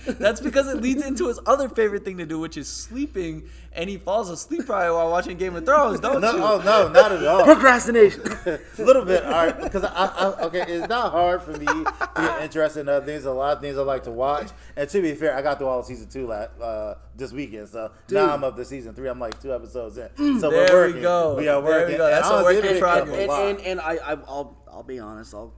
[0.06, 3.44] That's because it leads into his other favorite thing to do, which is sleeping.
[3.74, 6.44] And he falls asleep probably while watching Game of Thrones, don't no, you?
[6.44, 7.46] oh no, not at all.
[7.46, 8.22] Procrastination.
[8.46, 9.62] a little bit, all right.
[9.62, 13.24] Because I, I, okay, it's not hard for me to get interested in other things.
[13.24, 14.50] A lot of things I like to watch.
[14.76, 17.70] And to be fair, I got through all of season two last uh, this weekend.
[17.70, 19.08] So now I'm up to season three.
[19.08, 20.40] I'm like two episodes in.
[20.42, 21.02] So There we're we working.
[21.04, 21.36] go.
[21.38, 21.98] We are There we working.
[21.98, 22.08] go.
[22.10, 23.16] That's I a was work able in to get progress.
[23.18, 23.46] a and, lot.
[23.50, 25.34] and, and I, I I'll I'll be honest.
[25.34, 25.54] I'll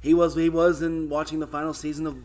[0.00, 2.16] he was he was in watching the final season of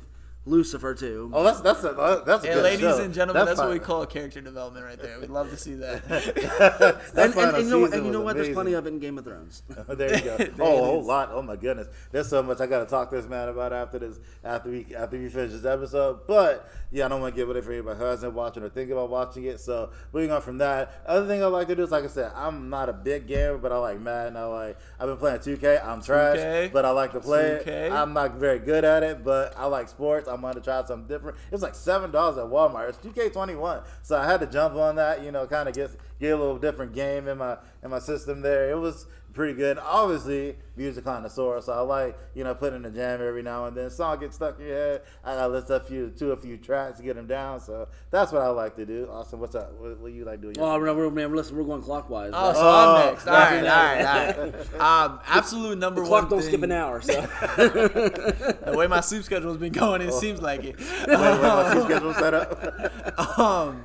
[0.48, 1.32] Lucifer too.
[1.34, 3.02] Oh, that's that's a uh, that's a And good ladies show.
[3.02, 5.20] and gentlemen, that's, what we call character development right there.
[5.20, 6.08] We'd love to see that.
[6.08, 7.94] That and, and, and you know what?
[7.94, 8.36] And you know was what?
[8.36, 9.64] There's plenty of it in Game of Thrones.
[9.88, 10.38] Oh, there you go.
[10.38, 11.06] There oh, a whole is.
[11.06, 11.30] lot.
[11.32, 11.88] Oh my goodness.
[12.12, 14.88] There's so much I got to talk to this man about after this, after we
[14.96, 16.22] after we finish this episode.
[16.28, 18.94] But yeah, I don't want to give it for anybody who hasn't watching or thinking
[18.94, 19.60] about watching it.
[19.60, 22.32] So moving on from that, other thing I like to do is like I said,
[22.36, 24.38] I'm not a big gamer, but I like Madden.
[24.38, 25.86] I like I've been playing 2K.
[25.86, 26.72] I'm trash, 2K.
[26.72, 27.68] but I like to play 2K.
[27.68, 27.92] it.
[27.92, 30.28] I'm not very good at it, but I like sports.
[30.28, 31.38] I'm going to try something different.
[31.38, 32.90] It was like seven dollars at Walmart.
[32.90, 35.24] It's 2K21, so I had to jump on that.
[35.24, 38.42] You know, kind of get get a little different game in my in my system
[38.42, 38.70] there.
[38.70, 39.78] It was pretty good.
[39.78, 43.78] Obviously, music connoisseur, so I like you know putting in the jam every now and
[43.78, 43.92] then.
[43.92, 45.02] Song gets stuck in your head.
[45.24, 47.60] I gotta listen to a few to a few tracks to get them down.
[47.60, 49.08] So that's what I like to do.
[49.12, 49.74] Austin, what's up?
[49.80, 50.56] What, what you like doing?
[50.58, 52.32] Oh, we're, we're, man, listen, we're going clockwise.
[52.34, 53.28] Oh, so Oh, I'm next.
[53.28, 55.12] All right, all that's right, all right.
[55.12, 56.22] Um, absolute number the one.
[56.22, 57.02] clock don't thing, skip an hour.
[57.02, 60.80] So The way my sleep schedule has been going, it seems like it.
[60.80, 63.40] Wait, wait, my sleep schedule set up.
[63.40, 63.84] um,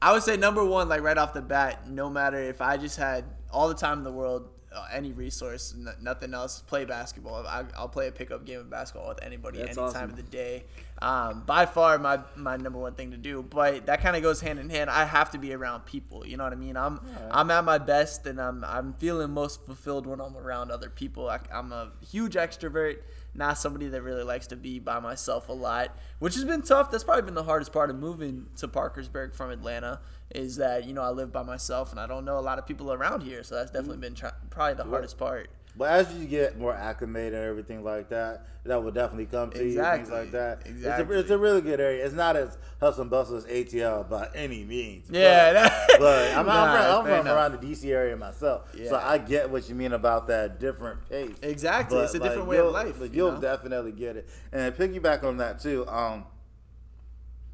[0.00, 2.96] I would say number one, like right off the bat, no matter if I just
[2.96, 7.46] had all the time in the world, uh, any resource, n- nothing else, play basketball.
[7.46, 10.00] I, I'll play a pickup game of basketball with anybody, That's any awesome.
[10.00, 10.64] time of the day.
[11.00, 13.42] Um, by far, my my number one thing to do.
[13.42, 14.88] But that kind of goes hand in hand.
[14.88, 16.24] I have to be around people.
[16.26, 16.76] You know what I mean?
[16.76, 20.88] I'm I'm at my best, and I'm I'm feeling most fulfilled when I'm around other
[20.90, 21.28] people.
[21.28, 22.98] I, I'm a huge extrovert
[23.34, 26.90] not somebody that really likes to be by myself a lot, which has been tough.
[26.90, 30.00] That's probably been the hardest part of moving to Parkersburg from Atlanta
[30.34, 32.66] is that you know I live by myself and I don't know a lot of
[32.66, 34.02] people around here, so that's definitely mm.
[34.02, 35.50] been try- probably the hardest part.
[35.76, 39.64] But as you get more acclimated and everything like that, that will definitely come to
[39.64, 40.62] you, things like that.
[40.66, 42.04] It's, a, it's a really good area.
[42.04, 45.06] It's not as hustle and bustle as ATL by any means.
[45.10, 48.96] Yeah, But, but I'm, Nah, I'm, from, I'm from around the DC area myself, so
[48.96, 51.30] I get what you mean about that different pace.
[51.42, 51.98] Exactly.
[52.00, 53.40] It's a different way of life, but you You'll know?
[53.40, 54.28] definitely get it.
[54.52, 55.88] And piggyback on that too.
[55.88, 56.24] Um,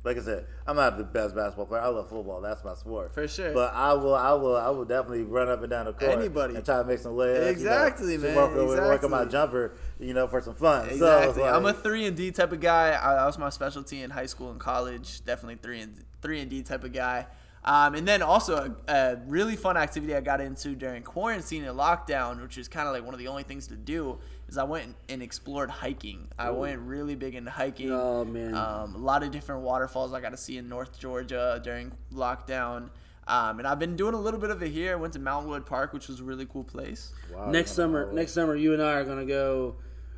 [0.04, 1.82] like I said, I'm not the best basketball player.
[1.82, 2.40] I love football.
[2.40, 3.12] That's my sport.
[3.12, 3.52] For sure.
[3.52, 6.54] But I will, I will, I will definitely run up and down the court Anybody.
[6.54, 7.48] and try to make some layups.
[7.50, 9.32] Exactly, you know, man, Work, work on my exactly.
[9.32, 10.86] jumper, you know, for some fun.
[10.88, 11.42] So, Exactly.
[11.42, 12.88] like, I'm a three and D type of guy.
[13.00, 15.24] I, that was my specialty in high school and college.
[15.24, 17.26] Definitely three and three and D type of guy.
[17.64, 21.78] Um, and then also a, a really fun activity I got into during quarantine and
[21.78, 24.18] lockdown, which is kind of like one of the only things to do,
[24.48, 26.28] is I went and explored hiking.
[26.38, 27.90] I went really big into hiking.
[27.92, 28.54] Oh, man.
[28.54, 32.90] Um, a lot of different waterfalls I got to see in North Georgia during lockdown.
[33.26, 34.92] Um, and I've been doing a little bit of it here.
[34.92, 37.12] I went to Mountwood Park, which was a really cool place.
[37.30, 39.76] Wow, next summer, know, next summer, you and I are gonna go.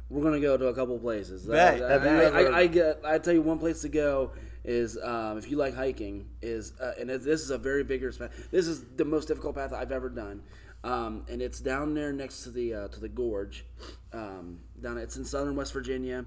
[0.09, 1.45] We're gonna go to a couple places.
[1.45, 1.83] Bet.
[1.83, 3.01] I, Have I, I, I get.
[3.05, 4.31] I tell you, one place to go
[4.65, 8.49] is um, if you like hiking is uh, and this is a very vigorous path.
[8.51, 10.43] This is the most difficult path I've ever done,
[10.85, 13.65] um, and it's down there next to the uh, to the gorge.
[14.13, 16.25] Um, down it's in southern West Virginia.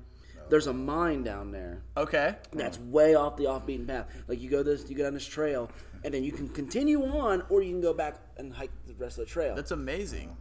[0.50, 2.36] There's a mine down there Okay.
[2.52, 4.08] that's way off the off beaten path.
[4.28, 5.72] Like you go this, you go down this trail,
[6.04, 9.18] and then you can continue on, or you can go back and hike the rest
[9.18, 9.56] of the trail.
[9.56, 10.36] That's amazing.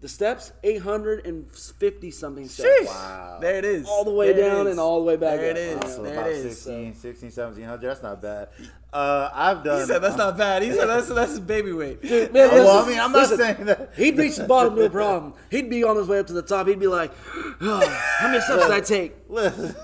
[0.00, 2.86] The steps, 850 something steps.
[2.86, 3.38] Wow.
[3.40, 3.86] There it is.
[3.88, 5.56] All the way There down and all the way back There up.
[5.56, 5.74] it is.
[5.76, 5.88] Wow.
[5.88, 6.60] So There about it is.
[6.60, 7.80] 16, 16, 1700.
[7.88, 8.48] That's not bad.
[8.92, 9.80] Uh, I've done.
[9.80, 10.62] He said that's not bad.
[10.62, 12.02] He said that's that's baby weight.
[12.02, 13.90] Man, well, I mean, I'm not listen, saying that.
[13.96, 15.34] He'd reach the bottom, no problem.
[15.50, 16.68] He'd be on his way up to the top.
[16.68, 17.12] He'd be like,
[17.60, 19.14] oh, "How many steps did I take?
[19.28, 19.74] Listen,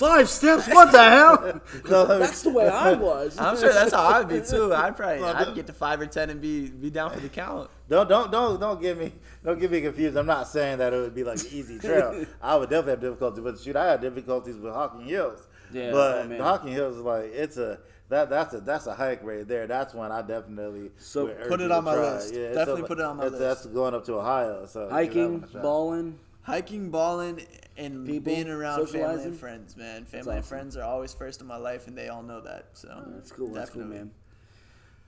[0.00, 0.66] Five steps?
[0.68, 1.60] What the hell?"
[1.90, 3.38] No, That's the way I was.
[3.38, 4.74] I'm sure that's how I'd be too.
[4.74, 7.70] I'd probably I'd get to five or ten and be be down for the count.
[7.88, 9.12] Don't don't don't don't get me
[9.44, 10.16] don't get me confused.
[10.16, 12.24] I'm not saying that it would be like an easy trail.
[12.42, 15.46] I would definitely have difficulty, but shoot, I had difficulties with Hocking Hills.
[15.72, 16.40] Yeah, but oh, man.
[16.40, 19.66] Hocking Hills is like it's a that that's a that's a hike right there.
[19.66, 22.14] That's one I definitely So put it on my try.
[22.14, 22.34] list.
[22.34, 23.38] it's Definitely a- put it on my list.
[23.38, 24.66] That's going up to Ohio.
[24.66, 26.18] So Hiking, one a balling.
[26.42, 27.46] Hiking, balling,
[27.80, 30.04] and People, being around family and friends, man.
[30.04, 32.66] Family and friends are always first in my life, and they all know that.
[32.74, 33.48] So That's cool.
[33.48, 33.98] That's cool, definitely.
[33.98, 34.10] man.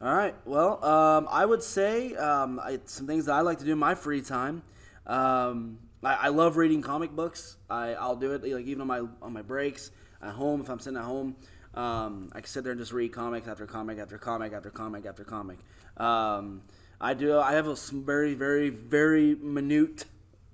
[0.00, 0.35] All right.
[0.44, 3.78] Well, um, I would say um, I, some things that I like to do in
[3.78, 4.62] my free time.
[5.06, 7.56] Um, I, I love reading comic books.
[7.70, 10.80] I, I'll do it like even on my on my breaks at home if I'm
[10.80, 11.37] sitting at home.
[11.74, 15.06] Um, I can sit there and just read comics after comic after comic after comic
[15.06, 15.58] after comic.
[15.96, 16.62] Um,
[17.00, 17.38] I do.
[17.38, 20.06] I have a very very very minute,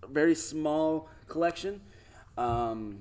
[0.08, 1.80] very small collection.
[2.38, 3.00] Um,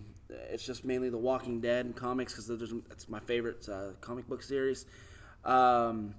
[0.51, 2.47] it's just mainly The Walking Dead and comics because
[2.89, 4.85] that's my favorite uh, comic book series.
[5.45, 6.15] Um,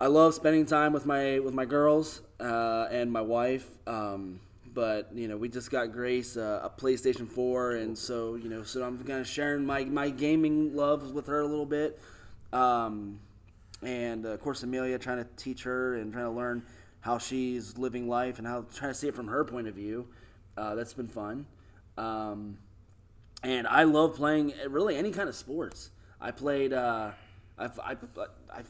[0.00, 3.68] I love spending time with my with my girls uh, and my wife.
[3.86, 4.40] Um,
[4.74, 8.64] but you know, we just got Grace uh, a PlayStation 4, and so you know,
[8.64, 12.00] so I'm kind of sharing my my gaming love with her a little bit.
[12.52, 13.20] Um,
[13.82, 16.64] and uh, of course, Amelia trying to teach her and trying to learn
[17.00, 20.08] how she's living life and how trying to see it from her point of view.
[20.56, 21.46] Uh, that's been fun.
[21.98, 22.58] Um,
[23.42, 25.90] and I love playing really any kind of sports.
[26.20, 26.72] I played.
[26.72, 27.10] Uh,
[27.58, 27.96] I've, I,
[28.52, 28.62] I,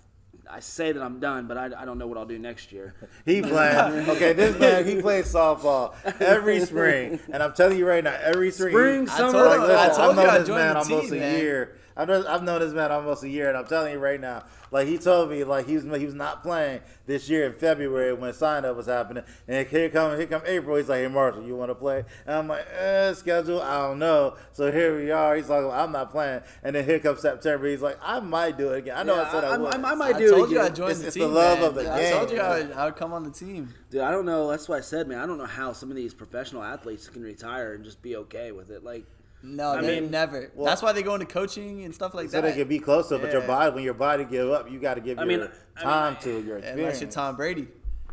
[0.50, 2.94] I say that I'm done, but I, I don't know what I'll do next year.
[3.26, 4.32] He playing okay.
[4.32, 8.72] This man he plays softball every spring, and I'm telling you right now, every spring.
[8.72, 10.80] Spring, he- I summer, told Like, I told I've you I this joined man the
[10.80, 11.38] almost team, a man.
[11.38, 11.76] year.
[11.98, 14.44] I've known, I've known this man almost a year, and I'm telling you right now,
[14.70, 18.12] like he told me, like he was he was not playing this year in February
[18.14, 20.76] when sign up was happening, and here come here come April.
[20.76, 22.04] He's like, hey Marshall, you want to play?
[22.24, 24.36] And I'm like, eh, schedule, I don't know.
[24.52, 25.34] So here we are.
[25.34, 27.66] He's like, I'm not playing, and then here comes September.
[27.66, 28.96] He's like, I might do it again.
[28.96, 29.74] I know I said I, I, would.
[29.74, 31.58] I, I might I do told it you I joined It's- the it's the love
[31.58, 31.68] man.
[31.68, 31.92] of the game.
[31.92, 33.74] I told you I would, I would come on the team.
[33.90, 34.48] Dude, I don't know.
[34.48, 35.18] That's why I said, man.
[35.18, 38.52] I don't know how some of these professional athletes can retire and just be okay
[38.52, 38.84] with it.
[38.84, 39.04] Like,
[39.42, 40.50] No, I they mean, never.
[40.54, 42.48] well- That's why they go into coaching and stuff like so that.
[42.48, 44.94] So they can be closer, but your body, when your body give up, you got
[44.94, 46.80] to give I your mean, I time mean, to your experience.
[46.80, 47.68] Unless you're Tom Brady,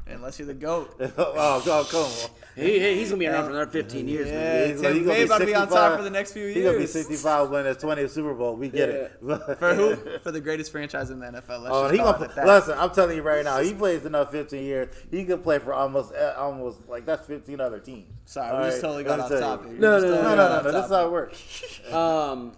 [0.08, 0.96] unless you're the goat.
[1.00, 2.63] oh, oh, come on.
[2.65, 4.34] he, he- he's gonna be around for another 15 years, man.
[4.36, 6.32] Yeah, He's Tim he gonna May about to be on top 65 for the next
[6.34, 6.56] few years.
[6.56, 8.56] He's gonna be 65 winning his 20th Super Bowl.
[8.56, 9.20] We get it.
[9.60, 9.96] For who?
[10.20, 11.63] For the greatest franchise in the NFL.
[11.63, 12.46] Let's Oh, just he call gonna it at that.
[12.48, 12.78] listen.
[12.78, 14.96] I'm telling you right now, he plays enough 15 years.
[15.12, 18.12] He could play for almost, eh, almost like that's 15 other teams.
[18.26, 19.44] Sorry, All we just right, totally let got me off tell you.
[19.58, 19.68] topic.
[19.72, 20.72] We No, just no, totally No, got no, no, off no.
[20.72, 21.02] This is topic.
[21.02, 21.94] how it works.
[21.94, 22.52] Um,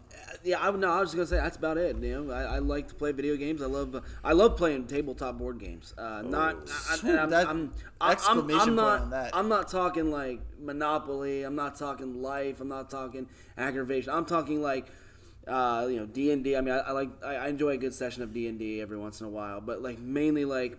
[0.48, 1.98] yeah, I, no, I was just gonna say that's about it.
[1.98, 3.62] You know, I, I like to play video games.
[3.62, 5.94] I love, I love playing tabletop board games.
[5.98, 6.56] Uh, not,
[6.90, 9.32] I, I'm, That- I'm, I'm, I'm point not, on that.
[9.36, 11.44] I'm not talking like Monopoly.
[11.44, 12.62] I'm not talking Life.
[12.62, 14.12] I'm not talking aggravation.
[14.14, 14.88] I'm talking like.
[15.46, 17.94] Uh, you know D and I mean, I, I like I, I enjoy a good
[17.94, 20.78] session of D and D every once in a while, but like mainly like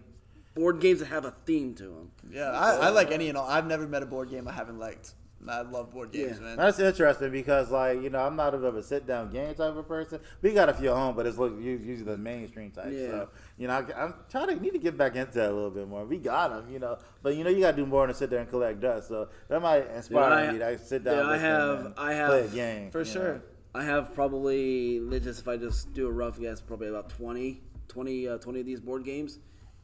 [0.55, 2.11] board games that have a theme to them.
[2.31, 3.49] Yeah, I, I like any and all.
[3.49, 5.15] I've never met a board game I haven't liked.
[5.46, 6.44] I love board games, Yeah.
[6.46, 6.57] man.
[6.57, 9.87] That's interesting because, like, you know, I'm not of a sit down game type of
[9.87, 10.18] person.
[10.42, 12.88] We got a few at home, but it's look usually the mainstream type.
[12.92, 13.07] Yeah.
[13.07, 15.70] So, you know, I, I'm trying to need to get back into that a little
[15.70, 16.05] bit more.
[16.05, 18.31] We got them, you know, but you know, you got to do more than sit
[18.31, 19.09] there and collect dust.
[19.09, 21.16] So that might inspire I- me to sit down.
[21.16, 23.35] dude, I have- and I have- play a game For sure.
[23.35, 23.40] know.
[23.74, 28.27] I have probably just if I just do a rough guess, probably about 20, 20,
[28.27, 29.38] uh, 20 of these board games,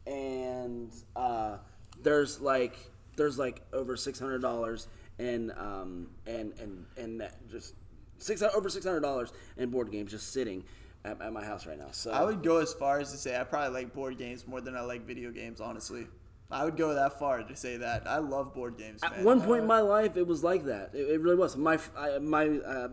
[0.06, 1.58] and uh,
[2.02, 2.76] there's like
[3.16, 4.88] there's like over six hundred dollars
[5.18, 7.74] and um and and and that just
[8.18, 10.64] six over six hundred dollars in board games just sitting.
[11.04, 11.90] at, at my house right now.
[11.92, 14.60] So I would go as far as to say I probably like board games more
[14.60, 15.60] than I like video games.
[15.60, 16.06] Honestly,
[16.50, 19.02] I would go that far to say that I love board games.
[19.02, 19.12] Man.
[19.12, 20.90] At one point in my life, it was like that.
[20.94, 21.56] It, it really was.
[21.56, 22.88] My I, my uh,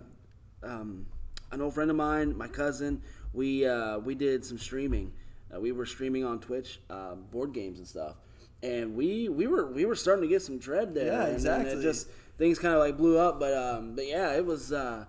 [0.64, 1.06] um,
[1.52, 3.02] an old friend of mine, my cousin,
[3.34, 5.14] we uh, we did some streaming.
[5.54, 8.16] Uh, we were streaming on Twitch, uh, board games and stuff,
[8.63, 11.08] and we we were we were starting to get some tread there.
[11.08, 11.71] Yeah, and- and exactly.
[11.71, 14.71] it just things kind of like blew up, but um, but yeah, it was.
[14.71, 15.06] Uh,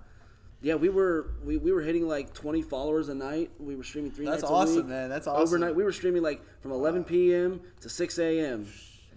[0.64, 3.50] yeah, we were we, we were hitting like 20 followers a night.
[3.58, 4.86] We were streaming three That's nights awesome, a week.
[4.86, 5.08] man.
[5.10, 5.42] That's awesome.
[5.42, 7.60] Overnight, we were streaming like from 11 p.m.
[7.80, 8.68] to 6 a.m.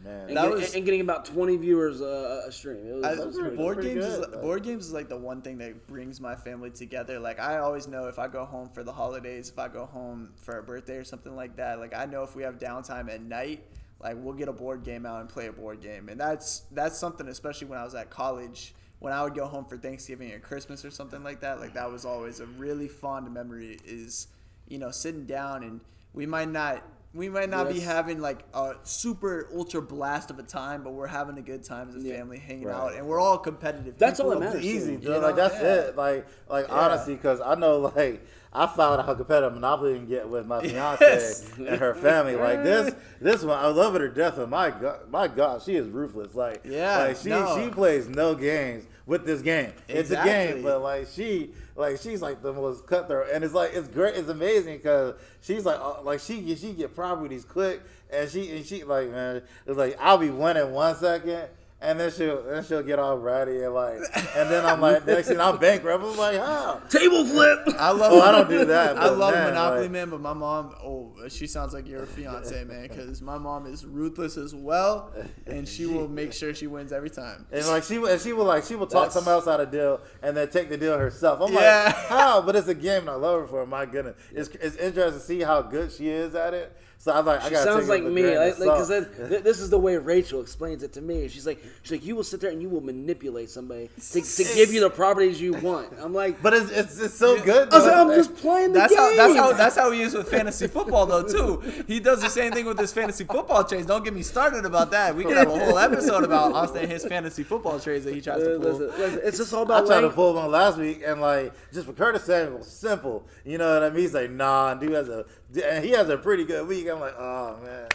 [0.04, 2.88] Man, And, That get- was- and getting about 20 viewers uh, a stream.
[2.88, 5.18] It was, I- was pretty- board games good, is like- board games is like the
[5.18, 7.20] one thing that brings my family together.
[7.20, 10.32] Like I always know if I go home for the holidays, if I go home
[10.38, 13.22] for a birthday or something like that, like I know if we have downtime at
[13.22, 13.64] night,
[14.00, 16.10] like we'll get a board game out and play a board game.
[16.10, 19.66] And that's that's something especially when I was at college, when I would go home
[19.66, 23.32] for Thanksgiving or Christmas or something like that, like that was always a really fond
[23.34, 24.28] memory is,
[24.68, 25.82] you know, sitting down and
[26.14, 26.84] we might not
[27.16, 31.08] we might not be having like a super ultra blast of a time, but we're
[31.08, 32.18] having a good time as a Yeah.
[32.18, 32.76] family hanging Right.
[32.76, 33.98] out, and we're all competitive.
[33.98, 34.64] That's all that matters.
[34.66, 35.22] easy, dude.
[35.24, 35.74] Like that's yeah.
[35.76, 35.96] it.
[35.96, 40.28] Like, like honestly, because I know, like, I found out how competitive Monopoly can get
[40.30, 41.50] with my fiance Yes.
[41.58, 42.36] and her family.
[42.36, 44.36] Like this, this one, I love it to death.
[44.36, 46.36] But my god, my god, she is ruthless.
[46.36, 47.56] Like, Yeah, like she no.
[47.58, 49.72] she plays no games with this game.
[49.88, 53.72] It's a game, but like she, like she's like the most cutthroat, and it's like
[53.74, 54.16] it's great.
[54.16, 58.56] It's amazing because she's like, uh, like she get she get properties quick, and she
[58.56, 61.48] and she like man, it's like I'll be winning one second.
[61.86, 64.00] And then she'll then she'll get all ratty and like
[64.36, 66.04] and then I'm like next thing I'm bankrupt.
[66.04, 66.82] I'm like how?
[66.90, 67.60] Table flip.
[67.78, 68.12] I love.
[68.14, 70.10] Oh, I don't do that, I love man, Monopoly, like- man.
[70.10, 72.84] But my mom, oh, she sounds like your fiance, man.
[72.88, 75.12] Because my mom is ruthless as well,
[75.46, 77.46] and she will make sure she wins every time.
[77.52, 79.72] And like she and she will like she will talk That's- somebody else out of
[79.72, 81.40] deal and then take the deal herself.
[81.42, 81.84] I'm Yeah.
[81.86, 82.42] like how?
[82.42, 83.68] But it's a game and I love her for it.
[83.68, 86.76] My goodness, it's it's interesting to see how good she is at it.
[86.98, 88.52] So I'm like I She gotta sounds take like it with a me, grain like,
[88.54, 89.30] of because salt.
[89.30, 91.28] th- this is the way Rachel explains it to me.
[91.28, 94.44] She's like, she's like, you will sit there and you will manipulate somebody to, to
[94.56, 95.94] give you the properties you want.
[96.02, 97.72] I'm like, But it's it's, it's so good.
[97.72, 99.00] I was like, I'm just playing the That's game.
[99.00, 101.62] how that's how that's how he is with fantasy football though too.
[101.88, 103.86] He does the same thing with his fantasy football trades.
[103.86, 105.16] Don't get me started about that.
[105.16, 108.22] We could have a whole episode about Austin and his fantasy football trades that he
[108.22, 108.72] tries to pull.
[108.74, 109.76] listen, listen, it's just all about.
[109.76, 113.28] I about tried to pull one last week and like just for Curtis Samuel, simple.
[113.44, 114.00] You know what I mean?
[114.02, 116.88] He's like, nah, dude has a and he has a pretty good week.
[116.90, 117.88] I'm like, oh man.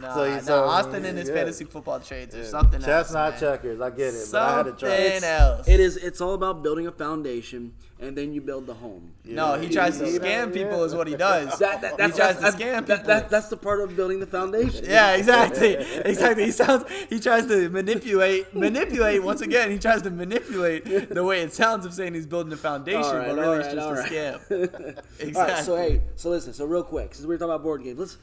[0.00, 1.34] Nah, So nah, so, Austin and his yeah.
[1.34, 2.44] fantasy football trades are Yeah.
[2.44, 3.40] something Chestnut else.
[3.42, 3.50] man.
[3.52, 5.10] checkers, I get it, but I had to try.
[5.10, 5.68] Something else.
[5.68, 5.96] It is.
[5.96, 9.12] It's all about building a foundation, and then you build the home.
[9.24, 11.58] No, he tries to scam people, is what he does.
[11.58, 13.04] That, that, he that's, tries that's, to scam that, people.
[13.06, 14.84] that, that's the part of building the foundation.
[14.84, 16.44] Yeah, exactly, exactly.
[16.46, 16.84] He sounds.
[17.10, 19.22] He tries to manipulate, manipulate.
[19.22, 22.56] Once again, he tries to manipulate the way it sounds of saying he's building a
[22.56, 24.10] foundation, All right, but really all it's just all a right.
[24.10, 24.98] scam.
[25.20, 25.34] Exactly.
[25.34, 25.64] All right.
[25.64, 26.52] So hey, so listen.
[26.54, 28.16] So real quick, since we're talking about board games, let's.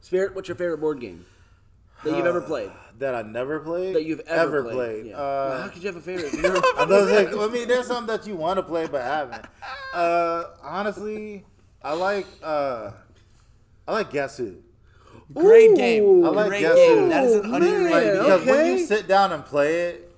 [0.00, 1.24] Spirit, what's your favorite board game
[2.04, 2.70] that you've ever played?
[2.98, 3.94] That I never played.
[3.94, 4.74] That you've ever, played.
[4.74, 5.06] played?
[5.06, 5.16] Yeah.
[5.16, 5.18] Uh,
[5.50, 6.26] Well, how could you have a favorite?
[6.26, 8.62] if you never- I, know, it's like, I mean, there's some that you want to
[8.62, 9.44] play but haven't.
[9.94, 11.44] Uh, honestly,
[11.82, 12.90] I like uh,
[13.86, 14.56] I like Guess Who.
[15.34, 16.24] Great Ooh, game.
[16.24, 16.98] I like Great Guess game.
[16.98, 17.08] Who.
[17.10, 18.22] That is an Man, underrated Like, game.
[18.22, 18.72] because when okay.
[18.72, 20.16] you sit down and play it,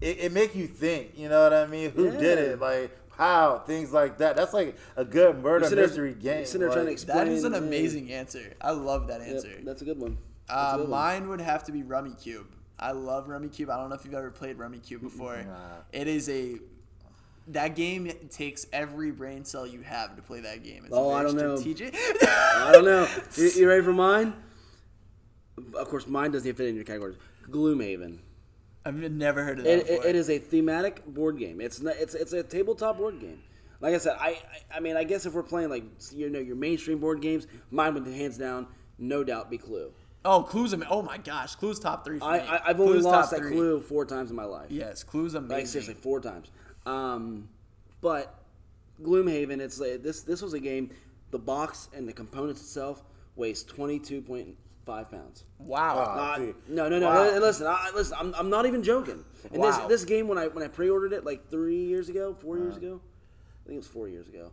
[0.00, 1.12] it, it make you think.
[1.16, 1.90] You know what I mean?
[1.90, 2.44] Who did Yeah.
[2.54, 2.60] it?
[2.60, 4.36] Like how things like that.
[4.36, 6.38] That's like a good murder sitting there- mystery game.
[6.38, 8.52] you're sitting trying to explain- That is an Explain, uh, amazing answer.
[8.60, 9.48] I love that Yep, answer.
[9.64, 10.18] that's a good one.
[10.48, 10.90] That's a Uh, good one.
[10.90, 12.44] mine would have to be Rummikub.
[12.78, 13.70] I love Rummikub.
[13.70, 15.38] I don't know if you've ever played Rummikub before.
[15.92, 16.58] It is a
[17.48, 20.84] that game takes every brain cell you have to play that game.
[20.84, 21.56] It's Oh, a I very don't know.
[21.56, 21.94] strategic.
[22.22, 23.06] I don't know.
[23.36, 24.34] You, you ready for mine?
[25.74, 27.16] Of course, mine doesn't even fit in your categories.
[27.48, 28.18] Gloomhaven.
[28.86, 29.78] I've never heard of that.
[29.80, 31.60] It, it, it is a thematic board game.
[31.60, 33.42] It's not, it's it's a tabletop board game.
[33.80, 34.38] Like I said, I,
[34.74, 37.94] I mean I guess if we're playing like you know your mainstream board games, mine
[37.94, 38.68] would hands down
[38.98, 39.92] no doubt be Clue.
[40.24, 42.18] Oh, Clue's am- Oh my gosh, Clue's top three.
[42.20, 42.38] I.
[42.38, 43.52] I I've only Clue's lost top at three.
[43.56, 44.70] Clue four times in my life.
[44.70, 45.56] Yes, Clue's amazing.
[45.56, 46.50] like seriously four times.
[46.84, 47.48] Um,
[48.00, 48.34] but
[49.02, 50.90] Gloomhaven, it's like, this this was a game.
[51.30, 53.02] The box and the components itself
[53.34, 55.44] weighs twenty two point five pounds.
[55.58, 55.96] Wow.
[55.96, 56.14] Wow.
[56.16, 56.54] Not- see.
[56.68, 57.08] no, no, no.
[57.08, 57.24] Wow.
[57.34, 58.16] li- Listen, I, listen.
[58.18, 59.24] I'm, I'm not even joking.
[59.52, 59.70] And Wow.
[59.88, 62.74] this this game when I when I pre-ordered it like three years ago, four years
[62.74, 62.78] uh.
[62.78, 63.00] ago,
[63.64, 64.52] I think it was four years ago.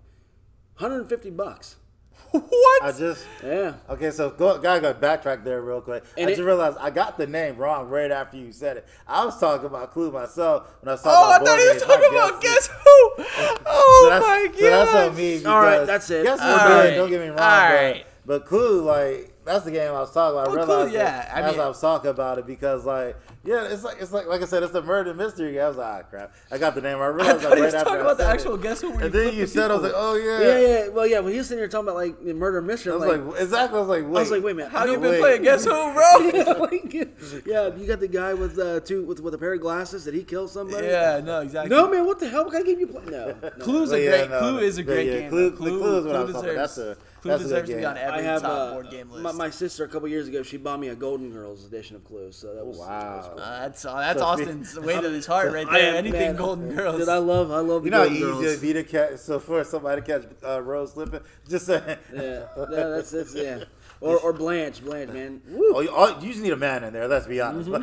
[0.77, 1.75] 150 bucks.
[2.31, 2.83] what?
[2.83, 3.73] I just Yeah.
[3.89, 6.03] Okay, so go, gotta go backtrack there real quick.
[6.17, 8.87] And I it- just realized I got the name wrong right after you said it.
[9.07, 11.67] I was talking about Clue myself when I was talking oh, I thought board he
[11.67, 13.23] was talking about Guess Guess Who.
[13.65, 14.59] Oh that's, my god.
[14.59, 15.45] so that's on me.
[15.45, 16.23] All right, because that's it.
[16.23, 16.95] Guess Who All good, right.
[16.95, 18.05] Don't get me wrong, All but, right.
[18.25, 20.47] but Clue, like that's the game I was talking about.
[20.47, 22.85] I Oh, cool, realized yeah, that I as mean- I was talking about it because
[22.85, 25.61] like yeah, it's like it's like like I said, it's the murder mystery game.
[25.63, 26.97] I was like, ah crap, I got the name.
[26.97, 28.61] I I realized thought that right was after talking I about the actual it.
[28.61, 30.87] guess who And then you the said, I was like, oh yeah, Yeah, yeah.
[30.89, 31.19] Well, yeah.
[31.19, 33.77] When he was sitting here talking about like the murder mystery, I was like, exactly.
[33.77, 34.71] I was like, wait, I was like, wait a minute.
[34.71, 35.19] How you been Wait.
[35.19, 36.69] playing Guess Who, bro?
[37.45, 40.05] yeah, you got the guy with uh, two with, with a pair of glasses.
[40.05, 40.87] Did he kill somebody?
[40.87, 41.75] yeah, no, exactly.
[41.75, 42.05] No, man.
[42.05, 42.43] What the hell?
[42.45, 43.11] What kind of game you playing?
[43.11, 43.35] No.
[43.41, 43.49] no.
[43.59, 44.29] Clue's But a great.
[44.39, 45.29] Clue is a great game.
[45.29, 46.55] Clue- Clue is what I Clue was talking about.
[46.55, 47.89] That's a- Clue that's a good deserves to be game.
[47.89, 49.23] on I every have top uh, board game list.
[49.23, 50.43] my, my sister a couple years ago.
[50.43, 52.31] She bought me a Golden Girls edition of Clue.
[52.31, 52.87] So that was that was
[53.25, 53.29] Wow.
[53.33, 53.39] cool.
[53.41, 55.89] Uh, that's uh, that's So- Austin's way to his heart right there.
[55.91, 56.97] am- Anything man, Golden Girls.
[56.99, 58.43] Dude, I love I love the You know how Golden easy Girls.
[58.45, 59.17] it'd be to catch.
[59.17, 61.97] So for somebody to catch uh, Rose slipping, just saying.
[62.13, 63.63] Yeah, yeah, that's that's yeah.
[64.01, 65.41] Or, or Blanche, Blanche, man.
[65.47, 65.71] Woo.
[65.75, 67.07] Oh, you, all, you just need a man in there.
[67.07, 67.69] Let's be honest.
[67.69, 67.79] you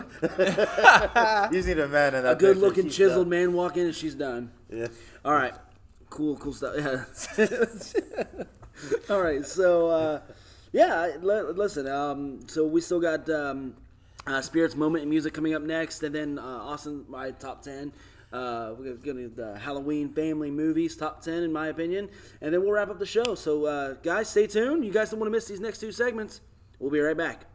[1.50, 2.24] just need a man in that.
[2.24, 2.26] Mm-hmm.
[2.26, 3.30] a good-looking, chiseled that.
[3.30, 4.50] man walk in and she's done.
[4.68, 4.88] Yeah.
[5.24, 5.54] All right,
[6.10, 6.74] cool, cool stuff.
[6.76, 7.04] Yeah.
[9.10, 10.20] All right, so uh,
[10.72, 11.86] yeah, li- listen.
[11.86, 13.74] Um, so we still got um,
[14.26, 17.92] uh, Spirits Moment in music coming up next, and then uh, Austin, my top ten.
[18.32, 22.08] Uh, we're gonna get the Halloween family movies top ten in my opinion,
[22.40, 23.34] and then we'll wrap up the show.
[23.34, 24.84] So uh, guys, stay tuned.
[24.84, 26.40] You guys don't want to miss these next two segments.
[26.78, 27.46] We'll be right back.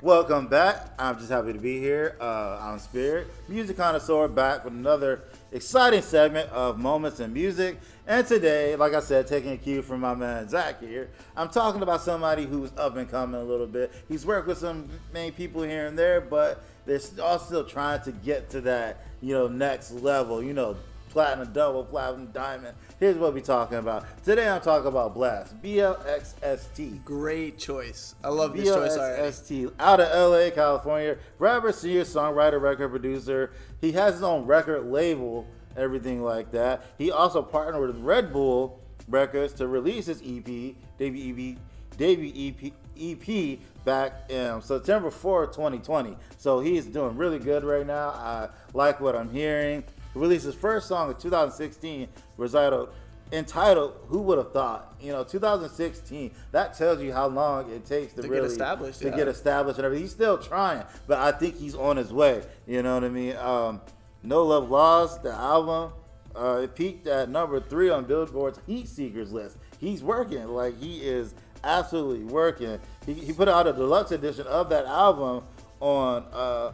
[0.00, 0.92] Welcome back.
[0.96, 2.16] I'm just happy to be here.
[2.20, 7.80] Uh, I'm Spirit, music connoisseur, back with another exciting segment of moments in music.
[8.06, 11.82] And today, like I said, taking a cue from my man Zach here, I'm talking
[11.82, 13.92] about somebody who's up and coming a little bit.
[14.06, 18.12] He's worked with some main people here and there, but they're all still trying to
[18.12, 20.40] get to that, you know, next level.
[20.40, 20.76] You know,
[21.08, 22.76] platinum, double, platinum, diamond.
[23.00, 24.04] Here's what we're talking about.
[24.24, 27.00] Today, I'm talking about Blxst, B L X S T.
[27.04, 28.14] Great choice.
[28.22, 29.22] I love this choice already.
[29.22, 31.16] BLSST, out of LA, California.
[31.38, 33.52] Rapper, singer, songwriter, record producer.
[33.80, 35.46] He has his own record label,
[35.76, 36.84] everything like that.
[36.98, 41.58] He also partnered with Red Bull Records to release his EP, debut EP,
[41.96, 46.16] debut EP, EP back in September 4, 2020.
[46.36, 48.10] So he's doing really good right now.
[48.10, 49.84] I like what I'm hearing.
[50.18, 52.90] Released his first song in 2016, recital
[53.30, 56.32] entitled "Who Would Have Thought." You know, 2016.
[56.52, 59.16] That tells you how long it takes to, To get established, to yeah.
[59.16, 60.04] get established and everything.
[60.04, 62.42] He's still trying, but I think he's on his way.
[62.66, 63.36] You know what I mean?
[63.36, 63.80] Um,
[64.22, 65.92] no Love Lost, the album,
[66.38, 69.56] uh, it peaked at number three on Billboard's Heat Seekers list.
[69.78, 72.78] He's working, like he is absolutely working.
[73.06, 75.44] He, he put out a deluxe edition of that album
[75.80, 76.72] on uh,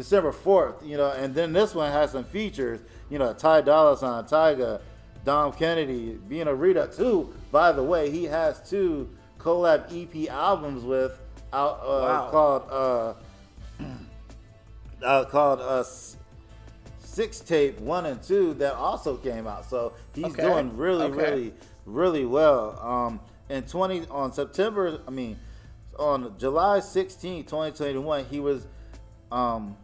[0.00, 2.80] December 4th, you know, and then this one has some features,
[3.10, 4.80] you know, Ty Dolla Sign, Tyga,
[5.26, 7.34] Dom Kennedy, Bino Rideaux, too.
[7.52, 11.20] by the way, he has two collab EP albums with
[11.52, 12.28] out uh, Wow.
[12.30, 13.84] called uh,
[15.04, 15.84] uh, called uh,
[17.04, 19.68] Sixtape One and Two that also came out.
[19.68, 20.40] So he's Okay.
[20.42, 21.16] doing really, Okay.
[21.16, 22.78] really, really well.
[22.80, 23.20] Um,
[23.50, 25.38] in 20 on September, I mean,
[25.98, 28.66] on July 16, 2021, he was
[29.30, 29.76] um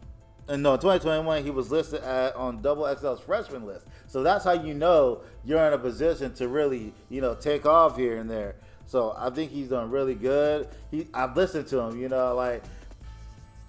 [0.47, 3.85] and no, 2021 he was listed at on Double XL's freshman list.
[4.07, 7.97] So that's how you know you're in a position to really, you know, take off
[7.97, 8.55] here and there.
[8.85, 10.69] So I think he's doing really good.
[10.91, 12.63] He I've listened to him, you know, like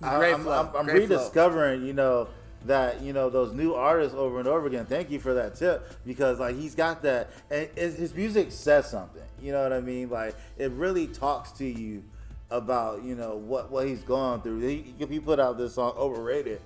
[0.02, 1.16] I- Great I'm, I'm, I'm great flow.
[1.16, 2.28] rediscovering, you know,
[2.66, 4.86] that you know those new artists over and over again.
[4.86, 9.22] Thank you for that tip because like he's got that, and his music says something.
[9.40, 10.10] You know what I mean?
[10.10, 12.02] Like it really talks to you
[12.50, 14.60] about you know what what he's going through.
[14.60, 16.60] He, he put out this song "Overrated,"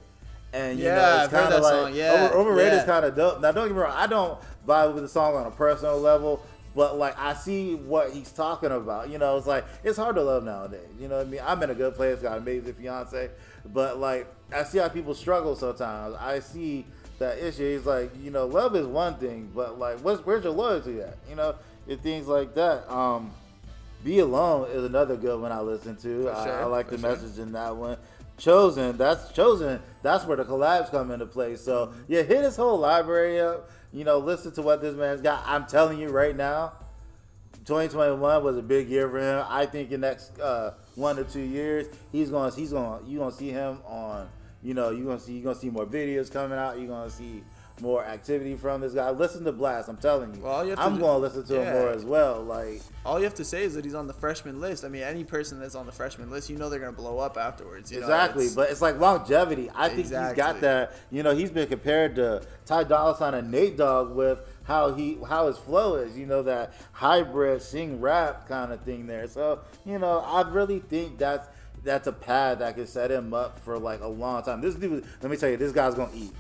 [0.53, 3.17] and you Yeah, know it's kind of like song, yeah, over, "Overrated" is kind of
[3.17, 3.41] dope.
[3.41, 6.43] Now don't get me wrong, I don't vibe with the song on a personal level.
[6.75, 10.23] But like I see what he's talking about, you know, it's like it's hard to
[10.23, 10.89] love nowadays.
[10.99, 11.41] You know what I mean?
[11.45, 13.31] I'm in a good place, got an amazing fiance,
[13.67, 16.15] but like I see how people struggle sometimes.
[16.19, 16.87] I see
[17.19, 17.77] that issue.
[17.77, 21.19] He's like, you know, love is one thing, but like, what's where's your loyalty at?
[21.29, 21.57] You know,
[21.89, 22.91] and things like that.
[22.91, 23.33] Um,
[24.05, 26.31] be alone is another good one I listen to.
[26.31, 27.11] I, sure, I like the sure.
[27.11, 27.97] message in that one.
[28.39, 29.81] Chosen, that's chosen.
[30.03, 31.57] That's where the collabs come into play.
[31.57, 32.01] So Mm-hmm.
[32.09, 33.71] yeah, hit his whole library up.
[33.93, 35.45] You know, listen to what this man's got.
[35.47, 36.73] I'm telling you right now,
[37.67, 39.45] 2021 was a big year for him.
[39.49, 43.33] I think in next uh, one to two years, he's gonna he's gonna you gonna
[43.33, 44.29] see him on.
[44.63, 46.79] You know, you're gonna see you're gonna see more videos coming out.
[46.79, 47.43] You're gonna see
[47.83, 49.11] more activity from this guy.
[49.11, 49.89] Listen to Blxst.
[49.89, 50.41] I'm telling you.
[50.41, 52.41] Well, you I'm gonna listen to him more as well.
[52.41, 54.85] Like All you have to say is that he's on the freshman list.
[54.85, 57.37] I mean, any person that's on the freshman list, you know they're gonna blow up
[57.37, 57.91] afterwards.
[57.91, 59.69] You know, exactly, it's- but it's like longevity.
[59.75, 60.93] I think he's got that.
[61.11, 65.19] You know, he's been compared to Ty Dolla Sign and Nate Dogg with how he
[65.29, 66.17] how his flow is.
[66.17, 69.27] You know that hybrid sing rap kind of thing there.
[69.27, 71.49] So you know, I really think that's
[71.85, 74.61] that's a pad that could set him up for like a long time.
[74.61, 76.33] This dude, let me tell you, this guy's gonna eat.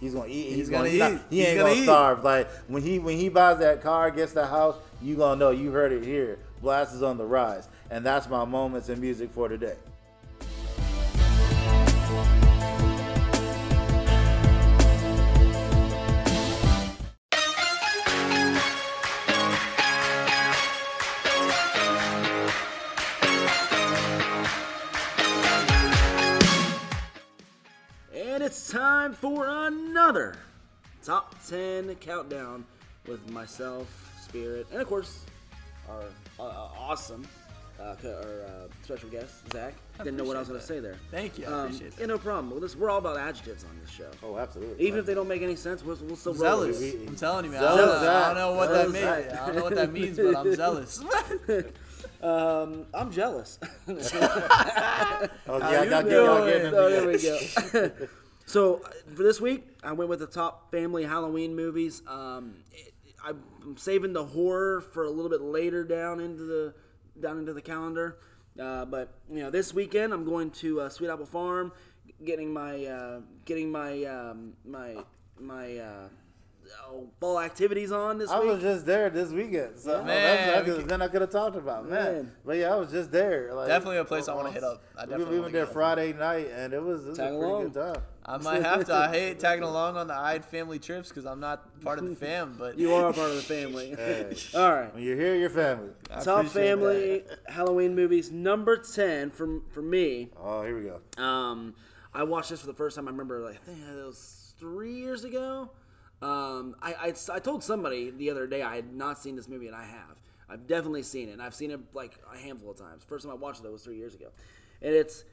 [0.00, 0.48] He's gonna eat.
[0.48, 0.98] He's, He's gonna, gonna eat.
[0.98, 2.24] Not- he He's ain't gonna gonna, starve.
[2.24, 5.50] Like when he when he buys that car, gets the house, you gonna know.
[5.50, 6.38] You heard it here.
[6.62, 9.76] Blxst is on the rise, and that's my moments in music for today.
[28.74, 30.34] Time for another
[31.04, 32.64] top 10 countdown
[33.06, 35.20] with myself, Spirit, and of course,
[35.88, 36.00] our
[36.40, 37.24] uh, uh, awesome
[37.78, 38.48] uh, our, uh,
[38.82, 39.74] special guest, Zach.
[40.00, 40.96] I Didn't know what I was going to say there.
[41.12, 42.00] Thank you, I Um, appreciate that.
[42.00, 42.50] yeah, no problem.
[42.50, 44.10] Well, this, we're all about adjectives on this show.
[44.24, 44.84] Oh, absolutely.
[44.84, 46.94] Even if they don't make any sense, we'll, we'll still roll with Zealous.
[46.94, 47.08] it.
[47.08, 47.60] I'm telling you, man.
[47.60, 49.04] Zealous I, don't know, I don't know what that means.
[49.04, 49.40] Zach.
[49.40, 51.04] I don't know what that means, but I'm zealous.
[52.22, 53.58] Um, I'm jealous.
[53.86, 54.00] oh yeah,
[55.46, 56.24] I you gotta get doing?
[56.24, 57.06] y'all getting So them
[57.72, 58.06] there we go.
[58.46, 62.02] So uh, for this week, I went with the top family Halloween movies.
[62.06, 66.74] Um, it, I'm saving the horror for a little bit later down into the
[67.20, 68.18] down into the calendar.
[68.60, 71.72] Uh, but you know, this weekend I'm going to uh, Sweet Apple Farm,
[72.24, 74.96] getting my uh, getting my um, my
[75.40, 76.08] my uh,
[76.88, 78.48] oh, fall activities on this I week.
[78.50, 81.56] was just there this weekend, so Man, that's, we that's, then I could have talked
[81.56, 82.12] about man.
[82.14, 82.32] Man.
[82.44, 83.52] But yeah, I was just there.
[83.54, 84.82] Like, Definitely a place I wanna hit up.
[84.96, 85.72] I we- definitely we wanna went there go.
[85.72, 87.62] Friday night, and it was, it was a Tag pretty along.
[87.70, 88.02] good time.
[88.26, 88.94] I might have to.
[88.94, 92.16] I hate tagging along on the Ide family trips because I'm not part of the
[92.16, 92.56] fam.
[92.58, 93.90] But you are a part of the family.
[93.98, 94.94] Hey, All right.
[94.94, 95.90] when you're here, your family.
[96.10, 100.30] I Top appreciate family Halloween movies number ten for for me.
[100.42, 101.22] Oh, here we go.
[101.22, 101.74] Um,
[102.14, 103.08] I watched this for the first time.
[103.08, 105.68] I remember, like, I think it was three years ago.
[106.24, 109.66] Um, I, I, I told somebody the other day I had not seen this movie,
[109.66, 110.18] and I have.
[110.48, 111.32] I've definitely seen it.
[111.32, 113.04] And I've seen it like a handful of times.
[113.04, 114.28] First time I watched it was three years ago,
[114.82, 115.24] and it's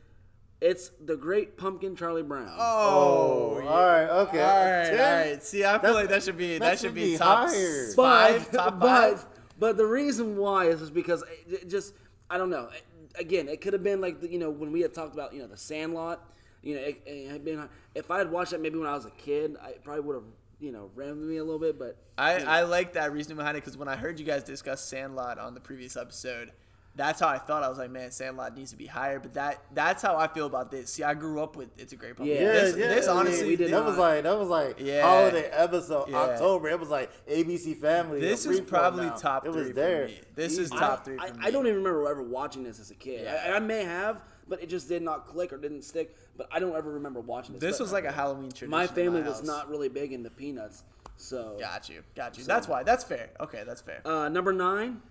[0.59, 2.49] it's the Great Pumpkin Charlie Brown.
[2.57, 4.41] Oh, all right, okay.
[4.41, 4.99] All right, Ten?
[4.99, 5.43] all right.
[5.43, 7.47] See, I feel That's- like that should be that that, should should be be top
[7.49, 7.85] higher.
[7.87, 8.03] s- but,
[8.43, 9.25] five, top but, five.
[9.59, 11.93] But the reason why is just because it it just
[12.29, 12.69] I don't know.
[13.15, 15.41] Again, it could have been like the, you know when we had talked about you
[15.41, 16.21] know the Sandlot.
[16.63, 19.05] You know, it, it had been if I had watched that maybe when I was
[19.05, 20.23] a kid, I probably would have
[20.61, 21.77] you know rammed me a little bit.
[21.77, 24.81] But I, I like that reasoning behind it because when I heard you guys discuss
[24.83, 26.51] Sandlot on the previous episode,
[26.95, 27.63] that's how I thought.
[27.63, 29.19] I was like, man, Sandlot needs to be higher.
[29.19, 30.91] But that that's how I feel about this.
[30.93, 32.35] See, I grew up with It's a Great Pumpkin.
[32.35, 34.77] Yeah, this, yeah, this yeah, honestly, we did thi- That was like that was like
[34.79, 35.01] Yeah.
[35.01, 36.17] holiday episode Yeah.
[36.17, 36.67] October.
[36.69, 38.19] It was like ABC Family.
[38.19, 39.15] this is probably now.
[39.15, 40.07] top It three was there.
[40.09, 40.21] for me.
[40.35, 41.39] This is I- top three for I, me.
[41.43, 43.21] I don't even remember ever watching this as a kid.
[43.23, 43.51] Yeah.
[43.53, 46.15] I, I may have, but it just did not click or didn't stick.
[46.37, 47.61] But I don't ever remember watching this.
[47.61, 48.69] This But was like a Halloween tradition.
[48.69, 50.83] my in family was not really big into peanuts.
[51.17, 52.43] So Got you, got you.
[52.43, 52.83] That's why.
[52.83, 53.29] That's fair.
[53.39, 54.01] Okay, that's fair.
[54.05, 55.01] uh, number nine,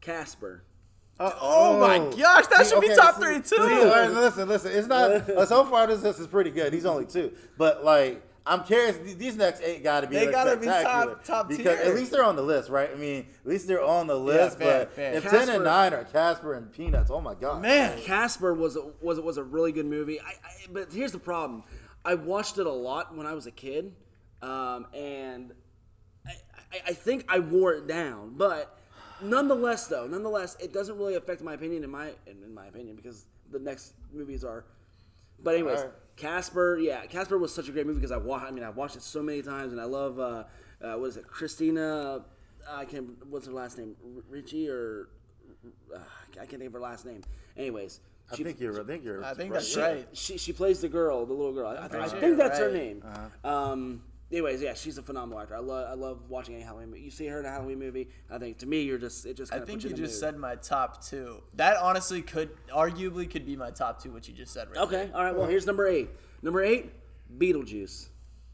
[0.00, 0.62] Casper.
[1.18, 3.62] Uh, Oh my gosh, that should be top see- three, see, too.
[3.62, 4.72] listen, listen.
[4.72, 5.86] It's not so far.
[5.86, 6.72] This list is pretty good.
[6.72, 8.96] He's only two, but like I'm curious.
[9.16, 10.16] These next eight got to be.
[10.16, 11.88] They like, gotta be top- top because tier.
[11.88, 12.90] at least they're on the list, right?
[12.90, 14.58] I mean, at least they're on the list.
[14.58, 15.12] fair, but fair.
[15.14, 18.90] if ten and nine are Casper and Peanuts, oh my god, Man, Casper was a,
[19.00, 20.20] was was a really good movie.
[20.20, 21.64] I, I, but here's the problem:
[22.04, 23.92] I watched it a lot when I was a kid,
[24.42, 25.52] um, and
[26.26, 26.32] I,
[26.72, 28.34] I, I think I wore it down.
[28.36, 28.78] But
[29.20, 32.96] nonetheless, though, nonetheless, it doesn't really affect my opinion in my in, in my opinion
[32.96, 34.64] because the next movies are.
[35.42, 35.94] But anyways, Alright.
[36.16, 38.46] Casper, yeah, Casper was such a great movie because I watched.
[38.46, 40.18] I mean, I've watched it so many times, and I love.
[40.18, 40.44] Uh,
[40.82, 42.22] uh, what is it, Christina?
[42.68, 43.10] I can't.
[43.26, 43.96] What's her last name?
[44.16, 45.08] R- Ricci or
[45.94, 47.22] uh, I can't think of her last name.
[47.56, 48.80] Anyways, I she- think you're.
[48.80, 49.24] I think you're.
[49.24, 49.60] I think right.
[49.60, 50.08] that's right.
[50.12, 51.68] she she plays the girl, the little girl.
[51.68, 52.74] I, I, pretty I think you're that's her right.
[52.74, 53.04] name.
[53.44, 55.56] Um, anyways, yeah, she's a phenomenal actor.
[55.56, 56.88] I love I love watching any Halloween.
[56.90, 57.00] movie.
[57.02, 58.08] You see her in a Halloween movie.
[58.30, 59.52] I think to me, you're just it just.
[59.52, 60.20] I Kind think puts you in just mood.
[60.20, 61.42] said my top two.
[61.54, 64.10] That honestly could, arguably, could be my top two.
[64.12, 64.78] What you just said, right?
[64.78, 65.10] Okay, there.
[65.16, 65.34] all right.
[65.34, 66.10] Well, here's number eight.
[66.42, 66.90] Number eight,
[67.38, 68.08] Beetlejuice.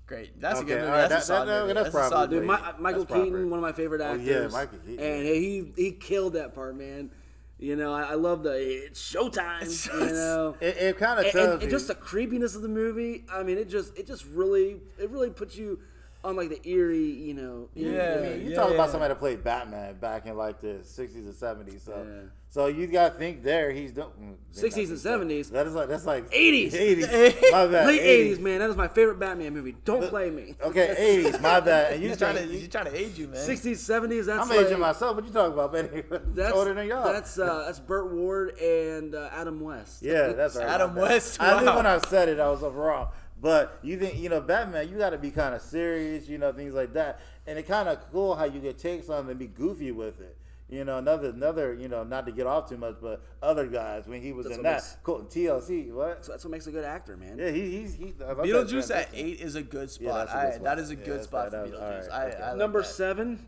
[0.07, 0.41] great.
[0.41, 0.87] That's Okay, a good movie.
[0.93, 1.73] all right, That's a that- solid that- movie.
[1.75, 2.63] that's That's a solid probably- Dude, movie.
[2.81, 3.25] Michael That's proper.
[3.25, 4.27] Keaton, one of my favorite Oh, actors.
[4.27, 5.05] yeah, Michael Keaton.
[5.05, 7.11] And he he killed that part, man.
[7.59, 9.87] You know, I, I love the it's showtime.
[9.93, 10.57] you know.
[10.61, 13.25] It, it kind of and, tells and, and just the creepiness of the movie.
[13.33, 15.79] I mean, it just it just really it really puts you
[16.23, 17.69] on like the eerie, you know.
[17.75, 18.17] Yeah.
[18.19, 21.15] I mean, you yeah, talk about somebody that played Batman back in like the '60s
[21.15, 21.81] and '70s.
[21.81, 22.29] So, Yeah.
[22.57, 23.71] So you got to think there.
[23.71, 24.09] He's done.
[24.19, 25.51] mm, 60s and 70s.
[25.51, 26.73] That is like that's like 80s.
[26.73, 27.53] 80s.
[27.53, 27.87] My bad.
[27.87, 28.61] Late eighties, man.
[28.61, 29.77] That is my favorite Batman movie.
[29.85, 30.55] Don't play me.
[30.63, 31.43] Okay, 80s.
[31.43, 31.93] My bad.
[31.93, 33.45] And you He's trying to, think- he's trying to age you, man.
[33.45, 34.25] Sixties, seventies.
[34.25, 35.17] That's I'm like, aging myself.
[35.17, 36.03] What you talking about, man?
[36.35, 37.13] That's older than y'all.
[37.13, 40.03] That's uh, that's Burt Ward and uh, Adam West.
[40.03, 40.67] yeah, that's right.
[40.67, 41.11] Adam my bad.
[41.11, 43.09] West, I knew when I said it, I was wrong.
[43.39, 44.89] But you think you know Batman?
[44.89, 47.21] You got to be kind of serious, you know, things like that.
[47.47, 50.39] And it kind of cool how you could take something and be goofy with it.
[50.69, 54.07] You know, another another you know not to get off too much, but other guys
[54.09, 55.93] when he was That's in that makes- cool, TLC.
[55.93, 56.25] What?
[56.25, 57.39] So that's what makes a good actor, man.
[57.39, 58.15] Yeah, he, he's he.
[58.21, 60.27] I love Beetlejuice at eight is a good spot.
[60.29, 60.65] that's a good I- spot.
[60.65, 61.51] that is a Yeah, good that's spot fine.
[61.51, 62.13] for That was- Beetlejuice.
[62.13, 62.43] alright, I, okay.
[62.43, 62.89] I like Number that.
[62.89, 63.47] seven.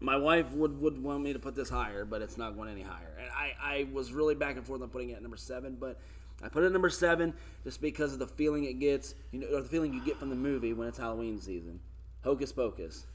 [0.00, 2.82] My wife would, would want me to put this higher, but it's not going any
[2.82, 3.16] higher.
[3.20, 5.98] And I, I was really back and forth on putting it at number seven, but
[6.40, 9.48] I put it at number seven just because of the feeling it gets, you know,
[9.56, 11.80] or the feeling you get from the movie when it's Halloween season.
[12.22, 13.06] Hocus Pocus.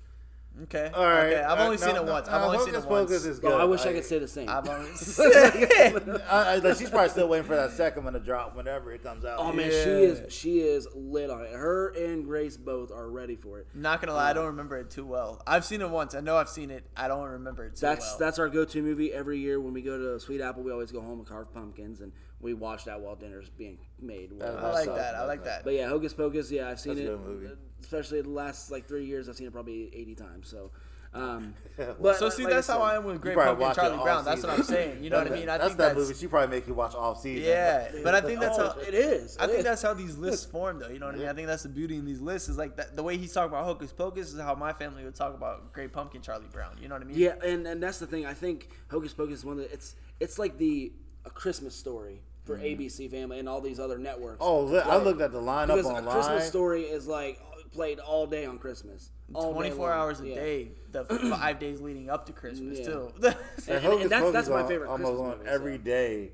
[0.63, 0.91] Okay.
[0.93, 1.33] All right.
[1.33, 1.41] Okay.
[1.41, 2.27] I've uh, only no, seen it no, once.
[2.27, 3.09] no, I've only seen Hocus it once.
[3.09, 3.61] Pocus is Well, good.
[3.61, 4.49] I wish I Like, could say the same.
[4.49, 4.89] I've only.
[6.29, 9.01] I, I, like, she's probably still waiting for that second one to drop whenever it
[9.03, 9.39] comes out.
[9.39, 9.83] Oh man, Yeah.
[9.83, 11.53] she is she is lit on it.
[11.53, 13.67] Her and Grace both are ready for it.
[13.73, 15.41] Not gonna lie, I don't remember it too well.
[15.47, 16.13] I've seen it once.
[16.13, 16.85] I know I've seen it.
[16.95, 18.17] I don't remember it too That's well.
[18.19, 20.61] that's our go-to movie every year when we go to Sweet Apple.
[20.63, 22.11] We always go home and carve pumpkins, and
[22.43, 24.31] we watched that while dinner's being made.
[24.37, 25.15] That's I like that.
[25.15, 25.63] I like that.
[25.63, 26.51] But yeah, Hocus Pocus.
[26.51, 27.17] Yeah, I've seen That's a it.
[27.17, 27.47] good movie.
[27.81, 30.47] Especially the last like three years, I've seen it probably eighty times.
[30.49, 30.71] So,
[31.13, 33.75] um, Well, but So see, like that's I how I am with Great Pumpkin watch
[33.75, 34.25] Charlie all Brown.
[34.25, 35.03] That's what I'm saying.
[35.03, 35.49] You know what I mean?
[35.49, 36.13] I that's think that that's movie.
[36.19, 37.45] She probably make you watch off season.
[37.45, 37.91] yeah.
[38.03, 39.37] But I think that's oh, how it is.
[39.37, 39.65] I It think is.
[39.65, 40.89] that's how these lists form, though.
[40.89, 41.27] You know what I mean?
[41.27, 43.49] I think that's the beauty in these lists is like that, the way he's talking
[43.51, 46.77] about Hocus Pocus is how my family would talk about Great Pumpkin Charlie Brown.
[46.81, 47.17] You know what I mean?
[47.17, 48.25] Yeah, and, and that's the thing.
[48.25, 50.93] I think Hocus Pocus is one of the, it's it's like the
[51.25, 54.39] a Christmas story for ABC Family and all these other networks.
[54.41, 54.43] Mm-hmm.
[54.43, 56.07] Oh, look, I looked at the lineup because online.
[56.07, 57.39] a Christmas story is like
[57.71, 59.09] played all day on Christmas.
[59.33, 60.35] All 24 hours a Yeah.
[60.35, 62.85] day, the five days leading up to Christmas Yeah.
[62.85, 63.11] too.
[63.15, 63.25] And-
[63.67, 65.83] And and Hocus that's- Pocus that's my on- favorite Almost Christmas on movie, every so.
[65.83, 66.31] day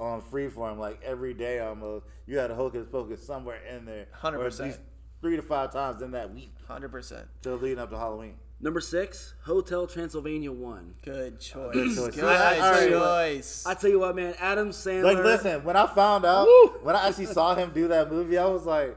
[0.00, 2.04] on Freeform, like every day almost.
[2.26, 4.60] You had a Hocus Pocus somewhere in there, or at 100%.
[4.64, 4.80] least
[5.20, 7.26] three to five times in that week, Hundred percent.
[7.42, 8.34] till leading up to Halloween.
[8.64, 10.94] Number six, Hotel Transylvania one.
[11.02, 11.74] Good choice.
[11.74, 12.24] Good Good choice.
[12.24, 13.66] I- I- I- choice.
[13.66, 15.02] I tell you what, man, Adam Sandler.
[15.04, 16.68] Like, listen, when I found out, Woo!
[16.82, 18.96] when I actually saw him do that movie, I was like,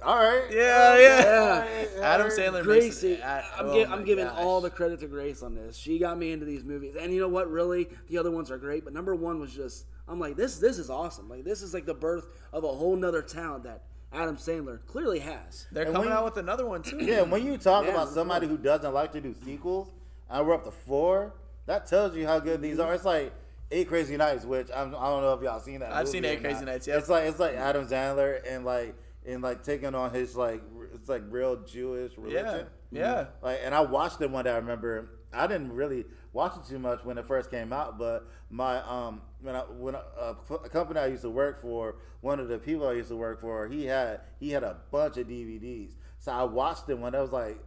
[0.00, 1.66] all right, yeah, yeah.
[1.96, 2.00] Yeah.
[2.02, 3.24] Adam Sandler Gracie, makes it.
[3.24, 4.38] I- I'm, oh gi- I'm giving gosh.
[4.38, 5.76] all the credit to Grace on this.
[5.76, 7.50] She got me into these movies, and you know what?
[7.50, 10.58] Really, the other ones are great, but number one was just I'm like this.
[10.58, 11.28] This is awesome.
[11.28, 13.82] Like this is like the birth of a whole nother talent that
[14.14, 15.66] Adam Sandler clearly has.
[15.72, 16.98] They're And coming when- out with another one too.
[17.04, 18.56] Yeah, when you talk Yeah, about somebody right.
[18.56, 19.90] who doesn't like to do sequels,
[20.30, 21.34] and we're up to four,
[21.66, 22.94] that tells you how good these are.
[22.94, 23.32] It's like
[23.70, 25.92] Eight Crazy Nights, which I'm, I don't know if y'all seen that.
[25.92, 26.66] I've movie seen Eight Crazy not.
[26.66, 26.98] Nights, yeah.
[26.98, 28.94] It's like it's like Adam Sandler and like
[29.26, 30.62] and like taking on his like
[30.94, 32.22] it's like real Jewish Yeah.
[32.42, 32.66] religion.
[32.92, 33.26] Yeah.
[33.42, 34.52] Like, and I watched it one day.
[34.52, 38.28] I remember I didn't really watch it too much when it first came out, but
[38.50, 40.34] my um when I when I, uh,
[40.64, 43.40] a company I used to work for, one of the people I used to work
[43.40, 45.92] for, he had he had a bunch of DVDs.
[46.18, 47.58] So I watched them when I was like,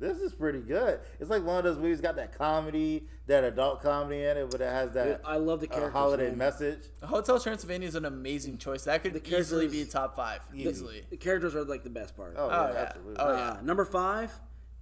[0.00, 0.98] this is pretty good.
[1.20, 4.60] It's like one of those movies got that comedy, that adult comedy in it, but
[4.60, 5.92] it has that I love the uh, characters.
[5.92, 6.38] holiday man.
[6.38, 6.80] message.
[7.04, 8.84] Hotel Transylvania is an amazing choice.
[8.84, 10.40] That could The easily be top five.
[10.52, 11.04] Easily.
[11.10, 12.34] The characters are like the best part.
[12.36, 12.78] Oh, Oh, yeah, yeah.
[12.80, 13.16] absolutely.
[13.20, 13.64] Oh, Uh, yeah.
[13.64, 14.32] number five,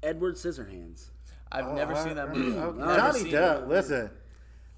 [0.02, 1.08] Edward Scissorhands.
[1.52, 2.58] I've Oh, never I- seen that movie.
[2.58, 4.10] I- Never Johnny Depp, listen.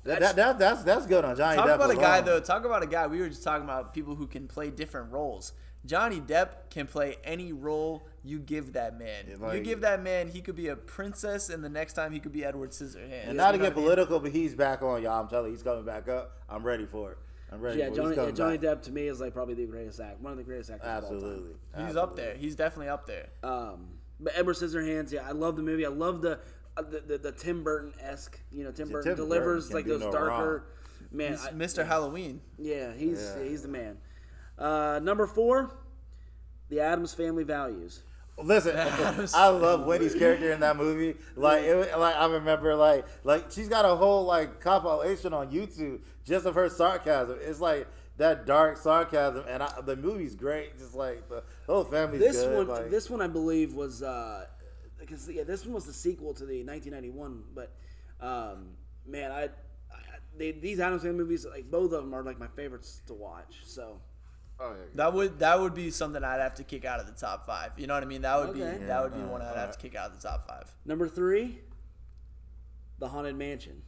[0.05, 1.74] That, That's- that, that, that's that's good on Johnny Talk Depp.
[1.74, 2.40] about a guy though.
[2.40, 3.07] Talk about a guy.
[3.07, 5.53] We were just talking about people who can play different roles.
[5.86, 9.24] Johnny Depp can play any role you give that man.
[9.40, 12.20] Yeah, you give that man, he could be a princess, and the next time he
[12.20, 13.28] could be Edward Scissorhands.
[13.28, 13.84] And not to get what I mean?
[13.84, 15.20] political, but he's back on, y'all.
[15.22, 16.36] I'm telling you, he's coming back up.
[16.51, 17.18] I'm ready for it.
[17.51, 17.96] I'm ready Yeah, for.
[17.96, 18.59] Johnny, yeah, Johnny.
[18.59, 20.94] Depp to me is like probably the greatest act, one of the greatest actors of
[21.05, 21.14] all time.
[21.14, 21.48] Absolutely.
[21.48, 22.01] He's Absolutely.
[22.03, 22.34] up there.
[22.36, 23.26] He's definitely up there.
[23.42, 23.86] Um,
[24.20, 25.86] but Edward Scissorhands, yeah, I love the movie.
[25.86, 26.40] I love the
[26.80, 28.38] uh, the, the, the Tim Burton esque.
[28.50, 30.52] You know, Tim See, Burton Tim delivers Burton like those no darker.
[30.56, 30.60] wrong.
[31.12, 31.86] Man, He's I- Mr.
[31.86, 32.40] Halloween.
[32.58, 33.42] yeah, he's Yeah.
[33.44, 33.98] he's the man.
[34.58, 35.72] Uh, number four,
[36.68, 38.02] the Addams Family Values.
[38.42, 38.74] Listen,
[39.34, 41.16] I love Wednesday's character in that movie.
[41.36, 46.00] Like, it, like I remember, like, like she's got a whole like compilation on YouTube
[46.24, 47.38] just of her sarcasm.
[47.42, 50.78] It's like that dark sarcasm, and I, the movie's great.
[50.78, 52.56] Just like the whole family's This good.
[52.56, 54.46] one, like, this one, I believe was uh,
[55.01, 57.42] because yeah, this one was the sequel to the 1991.
[57.55, 57.72] But
[58.20, 58.68] um,
[59.07, 59.48] man, I, I
[60.36, 63.57] they, these Addams Family movies, like both of them, are like my favorites to watch.
[63.64, 64.01] So
[64.61, 64.84] oh, yeah.
[64.94, 67.72] That would that would be something I'd have to kick out of the top five.
[67.78, 68.22] You know what I mean?
[68.22, 68.78] That would Okay.
[68.78, 69.72] be that would be Yeah, one I'd have alright.
[69.72, 70.70] to kick out of the top five.
[70.84, 71.59] number three,
[72.98, 73.82] the Haunted Mansion.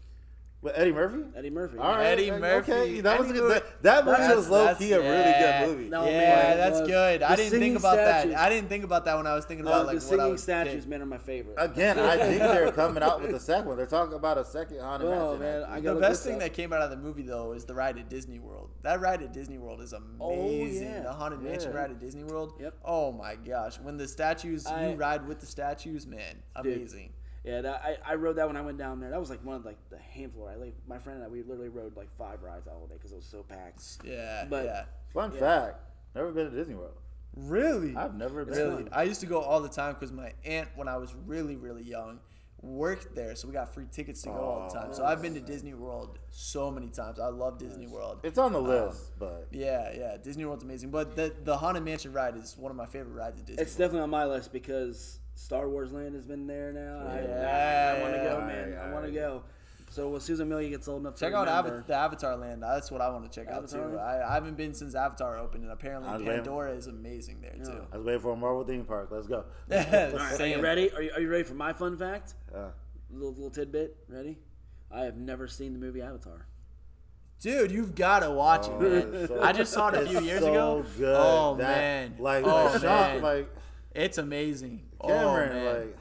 [0.62, 1.24] With Eddie Murphy.
[1.34, 1.76] Eddie Murphy.
[1.78, 3.00] All right, Eddie okay, Murphy.
[3.00, 3.50] that was I a knew good.
[3.50, 5.88] That, that movie That's- was low key a really good movie.
[5.90, 6.88] No, yeah, man, that's was.
[6.88, 7.22] good.
[7.24, 8.32] I didn't think about statues.
[8.34, 8.40] that.
[8.40, 10.22] I didn't think about that when I was thinking Oh, about like the what I
[10.24, 10.90] singing statues, pick.
[10.90, 11.56] man, are my favorite.
[11.58, 13.76] Again, I think they're coming out with a second one.
[13.76, 15.40] They're talking about a second haunted Oh, mansion.
[15.40, 15.64] man.
[15.68, 17.74] I The gotta best thing this that came out of the movie though is the
[17.74, 18.70] ride at Disney World.
[18.82, 20.18] That ride at Disney World is amazing.
[20.20, 21.02] Oh, yeah.
[21.02, 22.52] The haunted mansion ride at Disney World.
[22.60, 22.74] Yep.
[22.84, 26.76] Oh my gosh, when the statues I- you ride with the statues, man, Dude.
[26.78, 27.12] amazing.
[27.44, 29.10] Yeah, that, I, I rode that when I went down there.
[29.10, 30.46] That was like one of like the handful.
[30.46, 33.12] I like my friend and I we literally rode like five rides all day because
[33.12, 33.82] it was so packed.
[34.04, 34.84] Yeah, But- yeah.
[35.08, 35.40] Fun Yeah.
[35.40, 35.80] fact:
[36.14, 36.94] never been to Disney World.
[37.36, 37.96] Really?
[37.96, 38.54] I've never been.
[38.56, 38.88] Really, fun.
[38.92, 41.82] I used to go all the time because my aunt, when I was really, really
[41.82, 42.20] young,
[42.60, 44.92] worked there, so we got free tickets to go all the time.
[44.94, 47.18] So I've been to Disney World so many times.
[47.18, 48.20] I love Disney World.
[48.22, 50.90] It's on the um, list, but Yeah, yeah, Disney World's amazing.
[50.90, 53.62] But the the Haunted Mansion ride is one of my favorite rides at Disney.
[53.62, 53.78] It's World.
[53.78, 57.00] definitely on my list because Star Wars Land has been there now.
[57.00, 58.72] and I- Yeah, I, want to go, yeah, man.
[58.72, 59.42] yeah, I want to go.
[59.90, 62.62] So when Susan Amelia gets old enough Check to out remember, Ava- the Avatar Land.
[62.62, 63.98] That's what I want to check out too.
[63.98, 67.42] I, I haven't been since Avatar opened, and apparently I was waiting- Pandora is amazing
[67.42, 67.82] there too.
[67.92, 69.08] I was waiting for a Marvel theme park.
[69.10, 69.44] Let's go.
[69.70, 70.90] All right, are you ready?
[70.92, 72.34] Are you, are you ready for my fun fact?
[72.54, 72.68] Uh,
[73.10, 73.94] Little little tidbit.
[74.08, 74.38] Ready?
[74.90, 76.46] I have never seen the movie Avatar.
[77.40, 79.28] Dude, you've got to watch it, Oh, man.
[79.28, 80.84] so- I just saw it a few years so ago.
[80.96, 81.14] Good.
[81.18, 83.54] Oh That- man, like oh like, Sean, man, like
[83.94, 84.82] it's amazing.
[85.00, 85.96] Oh, Cameron, oh man, like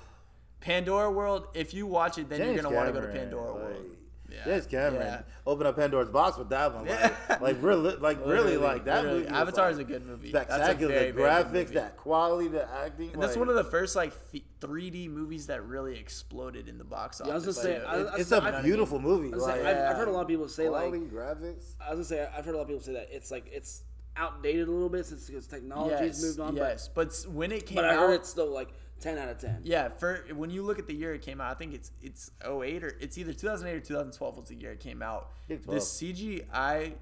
[0.59, 1.47] Pandora World.
[1.53, 3.85] If you watch it, then James you're gonna want to go to Pandora like, World.
[4.29, 4.45] Yeah.
[4.45, 5.21] James Cameron Yeah.
[5.45, 6.85] opened up Pandora's box with that one.
[6.85, 7.37] Like, Yeah.
[7.41, 9.19] like really, like really, Literally, like that literally.
[9.23, 9.31] movie.
[9.31, 10.31] was, Avatar like, is a good movie.
[10.31, 11.73] That's a Spectacular, very, the very good graphics, movie.
[11.73, 13.09] that quality, the acting.
[13.11, 16.77] And that's like, one of the first like f- 3D movies that really exploded in
[16.77, 17.27] the box office.
[17.27, 19.33] Yeah, I was gonna say, Like, I- it- I- it's I- a I- beautiful movie.
[19.33, 21.73] I was Like, saying, I've, I've heard a lot of people say like quality graphics.
[21.81, 23.83] I was gonna say I've heard a lot of people say that it's like it's
[24.17, 26.55] outdated a little bit since because technology has yes, moved on.
[26.55, 29.17] yes, but, s- when it came but but I out, heard it's still like ten
[29.17, 29.59] out of ten.
[29.63, 32.31] Yeah, for when you look at the year it came out, I think it's it's
[32.45, 35.29] 08 or it's either 2008 or 2012 was the year it came out.
[35.47, 36.93] The CGI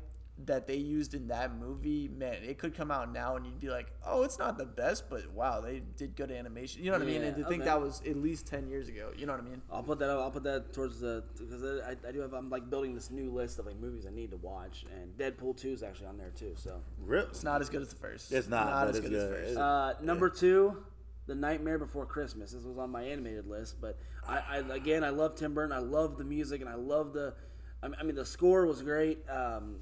[0.45, 3.69] that they used in that movie, man, it could come out now and you'd be
[3.69, 7.07] like, "Oh, it's not the best, but wow, they did good animation." You know what
[7.07, 7.23] I mean?
[7.23, 7.69] And to Yeah, think okay.
[7.69, 9.11] that was at least 10 years ago.
[9.17, 9.61] You know what I mean?
[9.71, 10.09] I'll put that.
[10.09, 12.33] I'll put that towards the because I, I do have.
[12.33, 15.57] I'm like building this new list of like movies I need to watch, and Deadpool
[15.57, 16.53] two is actually on there too.
[16.55, 18.31] So Real, It's not as good as the first.
[18.31, 19.57] It's not, but as it's good as the first.
[19.57, 20.83] Uh, number two,
[21.27, 22.51] The Nightmare Before Christmas.
[22.51, 25.71] This was on my animated list, but I, I again I love Tim Burton.
[25.73, 27.33] I love the music, and I love the.
[27.81, 29.19] I mean, I mean the score was great.
[29.29, 29.77] Um,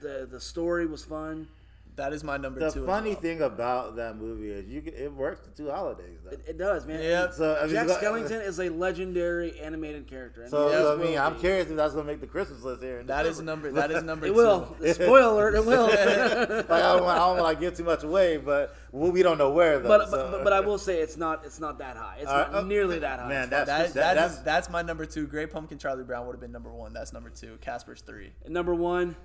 [0.00, 1.48] the the story was fun.
[1.96, 2.80] that is my number the two.
[2.80, 3.20] as funny well.
[3.20, 6.18] thing about that movie is you can, it works the two holidays.
[6.24, 6.32] Though.
[6.32, 7.00] It, it does, man.
[7.02, 7.32] Yep.
[7.32, 10.42] So, I mean, Jack Skellington is a legendary animated character.
[10.42, 11.40] and So, he so I always mean, will I'm be.
[11.40, 12.98] curious if that's gonna make the Christmas list here.
[13.00, 13.70] in That is December.
[13.70, 13.72] number.
[13.80, 14.26] That is number.
[14.26, 14.34] It two.
[14.34, 14.76] will.
[14.92, 15.54] Spoiler alert!
[15.54, 15.86] It will.
[16.68, 19.22] like I don't, want, I don't want to give too much away, but well, we
[19.22, 19.88] don't know where though.
[19.88, 22.18] but, so- but but I will say it's not it's not that high.
[22.20, 23.28] It's All right, not uh, nearly that high.
[23.30, 25.26] Man, that's That, that, that's, that's that's my number two.
[25.26, 26.92] Great Pumpkin Charlie Brown would have been number one.
[26.92, 27.56] That's number two.
[27.62, 28.32] Casper's three.
[28.46, 29.16] Number one,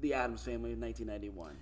[0.00, 1.56] The Addams Family, in 1991.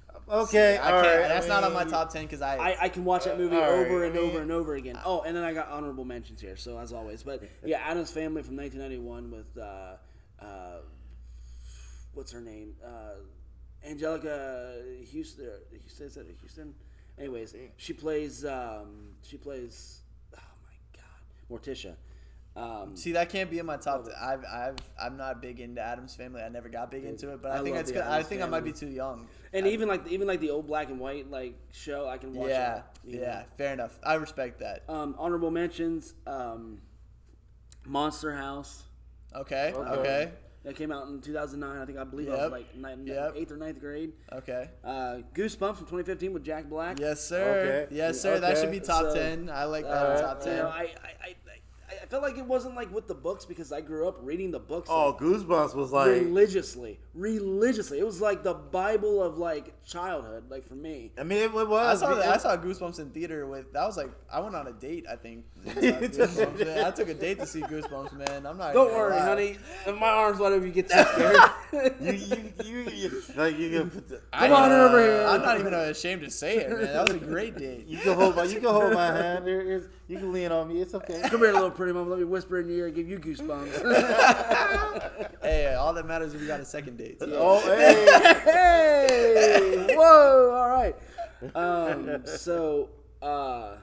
[0.45, 0.76] okay.
[0.78, 1.20] I all can't.
[1.20, 3.57] right, that's not on my top ten because I, I, I can watch that movie
[3.57, 4.99] all right, over I and mean- over and over again.
[5.05, 7.22] Oh, and then I got honorable mentions here, so as always.
[7.22, 9.97] But yeah, Addams Family from 1991 with uh,
[10.45, 10.78] uh,
[12.14, 12.74] what's her name?
[12.84, 13.14] Uh,
[13.89, 14.82] Anjelica
[15.12, 15.49] Huston.
[15.82, 16.74] Houston is it Houston?
[17.18, 18.45] Anyways, she plays.
[18.45, 20.01] Um, she plays.
[20.36, 21.95] Oh my God, Morticia.
[22.59, 24.05] Um, See, that can't be in my top.
[24.07, 26.43] T- I've, I've, I'm not big into Addams Family.
[26.43, 28.05] I never got big into it, but I, I think love it's the.
[28.05, 29.29] I Addams think I might be too young.
[29.53, 32.49] and even like even like the old black and white like show, I can watch.
[32.49, 33.43] Yeah, that, you yeah, know.
[33.57, 33.97] fair enough.
[34.03, 34.83] I respect that.
[34.89, 36.81] Um, honorable mentions: um,
[37.87, 38.83] Monster House.
[39.35, 39.91] Okay, Okay.
[40.01, 40.33] okay,
[40.65, 41.79] That came out in 2009.
[41.81, 43.35] I think I believe I was like ninth, Yep.
[43.37, 44.13] eighth or ninth grade.
[44.33, 44.71] okay.
[44.83, 46.99] Uh, Goosebumps from 2015 with Jack Black.
[46.99, 47.85] Yes, sir.
[47.87, 47.95] Okay.
[47.95, 48.41] Yes, sir.
[48.41, 49.51] That should be top So, ten.
[49.51, 50.57] I like that Uh, top You ten.
[50.59, 51.35] know, I, I, I,
[51.91, 54.51] I, I felt like it wasn't like with the books because I grew up reading
[54.51, 54.89] the books.
[54.93, 57.99] Oh, like, Goosebumps was like religiously, religiously.
[57.99, 61.12] It was like the Bible of like childhood, like for me.
[61.18, 62.01] I mean, it, it I was.
[62.01, 64.72] saw it- I saw Goosebumps in theater with that was like I went on a
[64.72, 65.45] date I think.
[65.66, 66.84] and saw Goosebumps, man.
[66.84, 68.47] I took a date to see Goosebumps, man.
[68.47, 68.74] I'm not.
[68.74, 69.24] Don't gonna worry, lie.
[69.26, 69.57] honey.
[69.86, 71.36] If my arms wide open, you get too scared.
[72.01, 75.26] you, you, you, you, like you can put the, I- Come on over here.
[75.26, 76.80] I'm not even ashamed to say it, man.
[76.82, 77.86] That was a great date.
[77.86, 79.47] you can hold my you can hold my hand.
[79.47, 80.81] There is you can lean on me.
[80.81, 81.21] It's okay.
[81.29, 82.11] Come here, little pretty mama.
[82.11, 83.85] Let me whisper in your ear and give you goosebumps.
[85.43, 87.19] Hey, all that matters is we got a second date.
[87.23, 88.07] Oh, hey.
[88.45, 89.95] hey!
[89.97, 90.55] Whoa!
[90.55, 90.95] All right.
[91.55, 92.91] Um, so,
[93.23, 93.77] uh,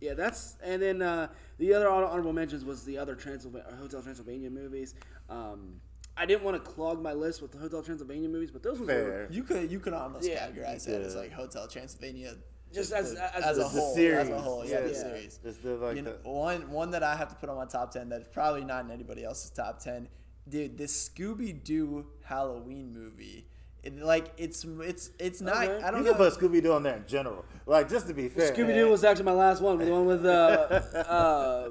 [0.00, 4.50] yeah, that's and then uh, the other honorable mentions was the other Transylvania, Hotel Transylvania
[4.50, 4.94] movies.
[5.28, 5.80] Um,
[6.16, 8.90] I didn't want to clog my list with the Hotel Transylvania movies, but those ones
[8.90, 10.48] were You could you could almost Yeah.
[10.48, 12.34] categorize that as like Hotel Transylvania.
[12.72, 14.18] Just as as, as a whole, series.
[14.18, 14.94] as a whole, yeah, the Yeah.
[14.94, 15.38] series.
[15.44, 17.66] It's the, like You know, the, one one that I have to put on my
[17.66, 20.08] top ten that's probably not in anybody else's top ten.
[20.48, 23.46] Dude, this Scooby Doo Halloween movie,
[23.82, 25.56] it, like it's it's it's not.
[25.64, 25.82] Okay.
[25.84, 26.16] I don't you know.
[26.16, 27.44] can put Scooby Doo on there in general.
[27.66, 28.52] Like just to be fair.
[28.52, 30.28] Scooby Doo was actually my last one, the one with uh,
[31.08, 31.70] uh,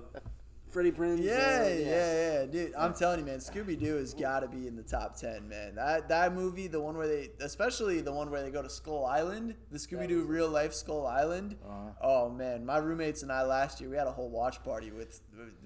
[0.69, 1.23] Freddie Prinze.
[1.23, 2.73] Yeah, uh, yeah, yeah, dude.
[2.77, 5.75] I'm telling you, man, Scooby Doo has got to be in the top ten, man.
[5.75, 9.05] That that movie, the one where they, especially the one where they go to Skull
[9.05, 11.55] Island, the Scooby Doo real life Skull Island.
[11.67, 11.89] Uh-huh.
[12.01, 15.21] Oh man, my roommates and I last year we had a whole watch party with.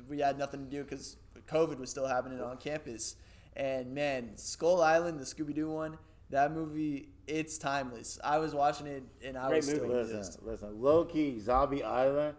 [0.08, 3.16] We had nothing to do because COVID was still happening on campus,
[3.56, 5.98] and man, Skull Island, the Scooby Doo one,
[6.30, 8.20] that movie, it's timeless.
[8.24, 9.94] I was watching it and I Great was still movie.
[9.94, 10.14] amused.
[10.14, 10.82] Listen, listen.
[10.82, 12.36] Low key, Zombie Island.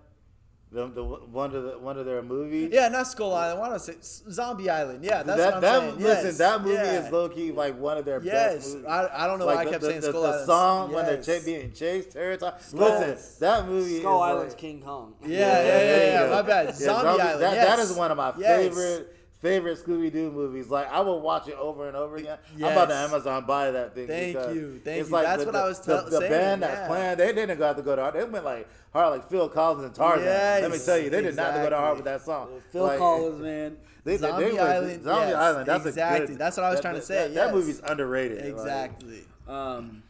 [0.74, 2.70] The, the one of the one of their movies.
[2.72, 3.60] Yeah, not Skull Island.
[3.60, 5.04] Why don't I say Zombie Island?
[5.04, 5.98] Yeah, that's that, what I'm that saying.
[6.00, 7.06] listen, Yes, that movie yeah.
[7.06, 8.86] is low key like one of their best Yes, movies.
[8.88, 10.46] I, I don't know why I kept the, saying the, Skull the Island.
[10.46, 14.82] song when they're ch- being chased every Listen, that movie Skull is Island's like, King
[14.82, 15.14] Kong.
[15.22, 16.26] Yeah, yeah, yeah, there you yeah.
[16.26, 16.34] go.
[16.34, 16.74] My bad.
[16.74, 17.42] Zombie Island.
[17.42, 17.66] That, yes.
[17.68, 18.56] that is one of my Yes.
[18.60, 20.68] favorite favorite Scooby Doo movies.
[20.68, 22.38] Like I will watch it over and over again.
[22.56, 24.06] I'm about to Amazon buy that thing.
[24.06, 25.14] Thank you, thank it's you.
[25.14, 27.18] Like That's the, what the, I was the, tell- the saying, band that's playing.
[27.18, 28.14] They didn't go have to go to art.
[28.14, 30.24] They went like hard, like Phil Collins and Tarzan.
[30.24, 32.48] Let me tell you, they did not have to go to hard with that song.
[32.72, 33.76] Phil Like, Collins, man.
[34.04, 35.66] They, they- Zombie they were- Island, Zombie yes, Island.
[35.66, 36.26] That's exactly.
[36.26, 36.38] good.
[36.38, 37.54] That's what I was that- trying to say, That, yes.
[37.54, 38.38] movie's underrated.
[38.38, 39.20] like- Exactly.
[39.48, 40.02] Um,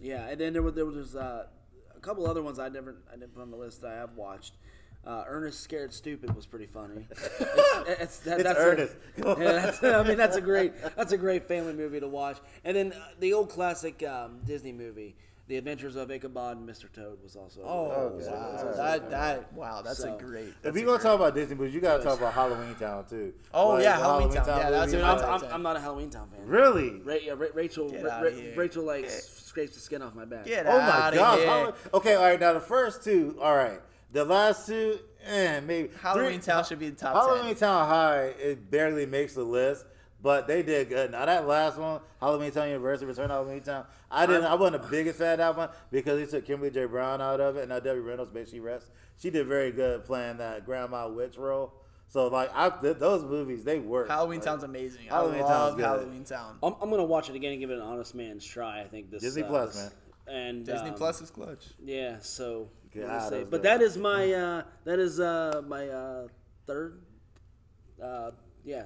[0.00, 1.44] yeah, and then there was there was uh,
[1.94, 4.14] a couple other ones I never I didn't put on the list that I have
[4.16, 4.54] watched.
[5.04, 7.06] Uh, Ernest Scared Stupid was pretty funny.
[7.84, 8.94] It's, it's, that, It's that's a- Ernest.
[9.18, 12.38] yeah, that's, I mean that's a great that's a great family movie to watch.
[12.64, 15.16] And then uh, the old classic um, Disney movie,
[15.48, 16.90] The Adventures of Ichabod and Mr.
[16.92, 17.62] Toad, was also.
[17.64, 18.26] Oh, Okay.
[18.30, 18.56] wow.
[18.56, 18.76] Alright.
[18.76, 20.44] That, that, wow, that's So- a great.
[20.46, 23.04] If that's we a gonna talk about Disney movies, you gotta talk about Halloween Town
[23.10, 23.32] too.
[23.52, 24.46] Oh, yeah, the Halloween Town.
[24.46, 26.46] Yeah, that's movie, what I'm, I'm, I'm not a Halloween Town fan.
[26.46, 27.00] really.
[27.00, 30.46] Ra- yeah, Ra- Rachel, Ra- Ra- Rachel like scrapes the skin off my back.
[30.46, 31.38] Get Oh my god!
[31.40, 31.74] here.
[31.92, 32.38] Okay, all right.
[32.38, 33.80] Now the first two, all right.
[34.12, 35.90] The last two, eh, maybe.
[36.00, 37.56] Halloween Three- Town should be in the top Halloween 10.
[37.56, 39.86] Town High, it barely makes the list,
[40.22, 41.10] but they did good.
[41.10, 44.44] Now that last one, Halloween Town University, Return to Halloween Town, I didn't.
[44.44, 46.84] I wasn't the biggest fan of that one because he took Kimberly J.
[46.84, 48.88] Brown out of it, and now Debbie Reynolds, may she rest.
[49.18, 51.72] She did very good playing that grandma witch role.
[52.08, 54.08] So like, I th- those movies they work.
[54.08, 55.06] Halloween Like, Town's amazing.
[55.08, 55.84] Halloween I Town's love good.
[55.86, 56.58] Halloween Town.
[56.62, 58.82] I'm, I'm gonna watch it again and give it an honest man's try.
[58.82, 59.92] I think this Disney uh, Plus, this- man.
[60.36, 61.64] And Disney um, Plus is clutch.
[61.82, 63.44] Yeah, so what God, say?
[63.44, 66.28] but that is my uh, that is uh, my uh,
[66.66, 67.00] third,
[68.02, 68.32] uh,
[68.64, 68.84] yeah,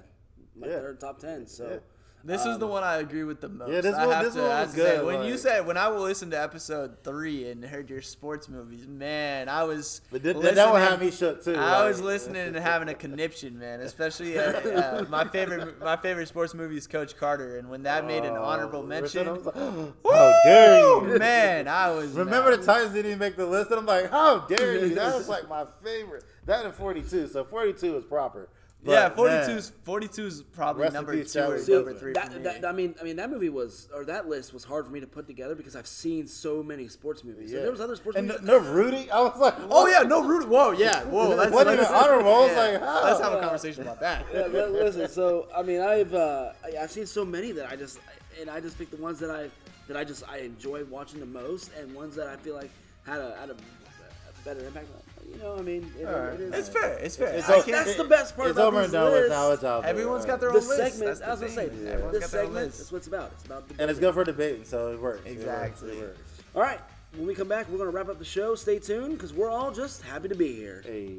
[0.54, 0.78] my Yeah.
[0.80, 1.46] third top ten.
[1.46, 1.78] So Yeah.
[2.26, 3.70] This is the one I agree with the most.
[3.70, 5.64] Yeah, this I one- have this to, one was to say, good, when you said
[5.66, 10.00] when I will listen to episode three and heard your sports movies, man, I was.
[10.10, 11.54] But th- th- that one had me shook too.
[11.54, 13.80] I like- was listening and having a conniption, man.
[13.80, 18.06] Especially uh, uh, my favorite, my favorite sports movie is Coach Carter, and when that
[18.06, 19.54] made an honorable Oh, mention, I was like,
[20.04, 21.18] How dare you?
[21.18, 22.10] man, I was.
[22.12, 22.60] Remember mad.
[22.62, 24.94] the Titans didn't even make the list, and I'm like, how dare you?
[24.96, 26.24] That was like my favorite.
[26.46, 28.48] That and 42, so 42 is proper.
[28.86, 32.38] But, yeah, man, 42's 42's probably Rest number two or See, number three that, for
[32.38, 32.44] me.
[32.44, 35.00] that, I mean, I mean that movie was or that list was hard for me
[35.00, 37.50] to put together because I've seen so many sports movies.
[37.50, 37.56] yeah.
[37.58, 38.42] And there was other sports and movies.
[38.44, 39.10] no, no Rudy.
[39.10, 39.90] I was like, Oh what?
[39.92, 40.46] yeah, no Rudy.
[40.46, 41.30] Whoa, yeah, whoa.
[41.34, 42.32] Let's, Wasn't let's- honorable.
[42.32, 43.04] I was like, how?
[43.04, 44.24] Let's have a conversation about that.
[44.32, 47.76] Yeah, li- listen, so I mean, I've uh, I- I've seen so many that I
[47.76, 47.98] just
[48.40, 49.48] and I just picked the ones that I
[49.88, 52.70] that I just I enjoy watching the most, and ones that I feel like
[53.04, 54.88] had a had a, a better impact.
[54.94, 56.34] on You know, I mean, it, Alright.
[56.34, 56.54] it is.
[56.54, 56.92] It's fair.
[56.98, 57.28] It's fair.
[57.28, 59.50] It's I o- can't- That's the best part It's about over and done with now.
[59.52, 59.90] It's out there.
[59.90, 60.76] Everyone's got their the own list.
[60.94, 61.18] segment.
[61.18, 61.84] That's I was the gonna say, thing.
[61.84, 61.90] Yeah.
[61.92, 62.92] Everyone's this got their own segment list.
[62.92, 63.30] what it's about.
[63.34, 65.20] It's about the and it's good for debating, so it works.
[65.26, 65.36] It works.
[65.40, 65.90] Exactly.
[65.98, 66.20] It works.
[66.54, 66.80] All right,
[67.16, 68.54] when we come back, we're gonna wrap up the show.
[68.54, 70.82] Stay tuned because we're all just happy to be here.
[70.86, 71.16] Hey.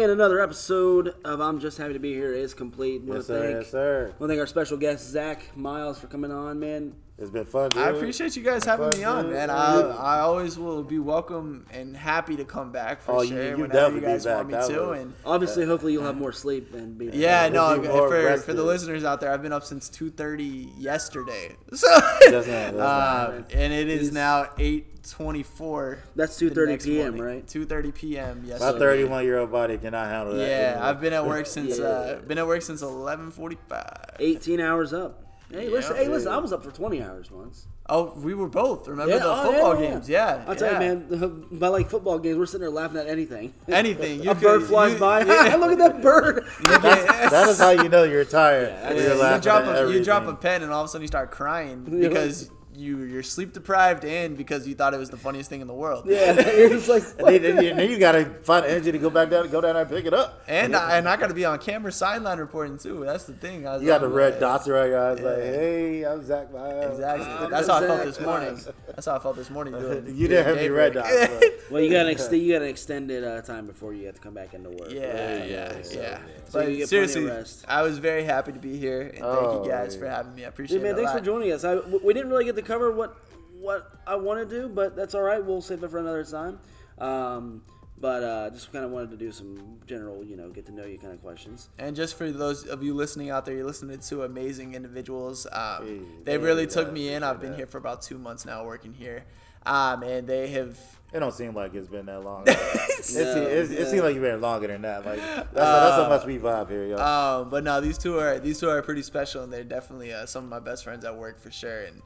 [0.00, 3.02] And another episode of I'm Just Happy to Be Here is complete.
[3.04, 3.42] Yes, sir.
[3.42, 4.04] thank, Yes, sir.
[4.18, 6.94] want to thank our special guest Zach Miles for coming on, man.
[7.20, 7.82] It's been fun, dude.
[7.82, 9.34] I appreciate you guys having me on, dude.
[9.34, 9.50] man.
[9.50, 13.56] I, I always will be welcome and happy to come back for Oh, sure you
[13.58, 14.80] whenever you definitely be guys want me That to.
[14.80, 17.10] was- And Obviously, hopefully, you'll have more sleep and be.
[17.12, 19.90] yeah, We'll no, be more for, for the listeners out there, I've been up since
[19.90, 21.56] 2:30 yesterday.
[21.74, 25.98] So, That's not- that's uh, not- and it is It's- now 8:24.
[26.16, 27.22] That's 2:30 p.m., morning.
[27.36, 27.46] right?
[27.46, 28.44] 2:30 p.m.
[28.46, 28.72] Yesterday.
[28.72, 30.48] My 31 year old body cannot handle that.
[30.48, 30.84] Yeah, anymore.
[30.88, 31.84] I've been at work since Yeah.
[31.84, 34.16] uh, been at work since 11:45.
[34.18, 35.26] 18 hours up.
[35.50, 36.30] Hey, listen, hey, listen.
[36.30, 37.66] I was up for 20 hours once.
[37.88, 38.86] Oh, we were both.
[38.86, 39.90] Remember the oh, football yeah, yeah.
[39.90, 40.08] games?
[40.08, 40.44] Yeah.
[40.46, 41.46] I'll tell you, man.
[41.58, 43.52] By like football games, we're sitting there laughing at anything.
[43.68, 44.22] Anything.
[44.22, 45.20] You a could- bird flies you- by.
[45.24, 45.56] yeah.
[45.56, 46.46] Look at that bird.
[46.62, 48.68] that is how you know you're tired.
[48.68, 51.08] Yeah, you're you drop a you drop a pen and all of a sudden you
[51.08, 55.50] start crying because you you're sleep deprived and because you thought it was the funniest
[55.50, 56.04] thing in the world.
[56.06, 57.02] yeah, you're just like.
[57.30, 59.74] And then, then you, then you gotta find energy to go back down, go down
[59.74, 60.42] there and pick it up.
[60.48, 63.04] And I, and I got to be on camera sideline reporting too.
[63.04, 63.66] That's the thing.
[63.66, 66.24] I was You got the I'm red like- dots around your eyes, like, hey, I'm
[66.24, 66.92] Zach Miles.
[66.98, 67.26] Exactly.
[67.26, 68.48] I'm That's how I felt this morning.
[68.54, 68.68] Miles.
[68.86, 69.74] That's how I felt this morning.
[69.74, 71.30] Doing, You didn't have any red daybreak.
[71.40, 71.70] dots.
[71.70, 74.20] Well, you got an ex- you got an extended uh, time before you have to
[74.20, 74.90] come back into work.
[74.90, 76.18] Yeah, yeah, So- yeah.
[76.48, 77.64] So you But get plenty of seriously, rest.
[77.68, 80.00] I was very happy to be here, and thank Oh, you guys yeah.
[80.00, 80.44] for having me.
[80.44, 80.94] I appreciate Dude, man, it.
[80.94, 81.62] a thanks for joining us.
[81.64, 83.16] I, w- we didn't really get to cover what
[83.58, 85.44] what I want to do, but that's all right.
[85.44, 86.58] We'll save it for another time.
[86.98, 87.62] Um,
[88.00, 90.86] But uh, just kind of wanted to do some general, you know, get to know
[90.86, 91.68] you kind of questions.
[91.78, 95.46] And just for those of you listening out there, you're listening to two amazing individuals.
[95.52, 97.22] Um, Hey, they hey, really yeah, took me in.
[97.22, 97.56] I've been that.
[97.58, 99.24] here for about two months now, working here,
[99.66, 100.78] um, and they have.
[101.12, 102.44] It don't seem like it's been that long.
[102.46, 103.84] it, seem- it, it yeah.
[103.84, 105.04] seems like you've been longer than that.
[105.04, 106.96] Like that's, that's how much we vibe here, yo.
[106.96, 110.24] Um, but no, these two are these two are pretty special, and they're definitely uh,
[110.24, 111.82] some of my best friends at work for sure.
[111.82, 112.00] And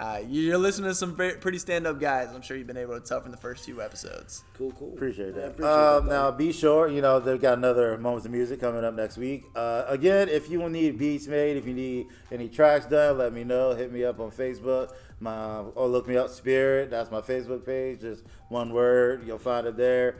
[0.00, 2.28] uh, you're listening to some pretty stand-up guys.
[2.34, 4.44] I'm sure you've been able to tell from the first few episodes.
[4.56, 4.94] Cool, cool.
[4.94, 5.46] Appreciate I that.
[5.50, 8.82] appreciate um, that, now, be sure, you know, they've got another Moments of Music coming
[8.82, 9.44] up next week.
[9.54, 13.32] Uh, again, if you will need beats made, if you need any tracks done, let
[13.32, 13.74] me know.
[13.74, 14.92] Hit me up on Facebook.
[15.20, 16.90] My Or look me up, Spirit.
[16.90, 18.00] That's my Facebook page.
[18.00, 19.26] Just one word.
[19.26, 20.16] You'll find it there.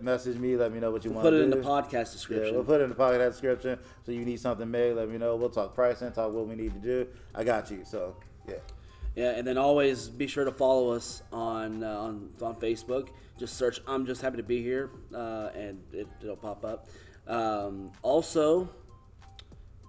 [0.00, 0.56] Message me.
[0.56, 2.54] Let me know what you want put it in the podcast Yeah, description.
[2.54, 3.78] we'll put it in the podcast description.
[4.06, 5.36] So you need something made, let me know.
[5.36, 7.06] We'll talk pricing, talk what we need to do.
[7.34, 7.80] I got you.
[7.84, 8.16] So,
[8.48, 8.54] yeah.
[9.16, 13.08] Yeah, and then always be sure to follow us on uh, on, on Facebook.
[13.38, 16.86] Just search "I'm just happy to be here," uh, and it, it'll pop up.
[17.26, 18.68] Um, also,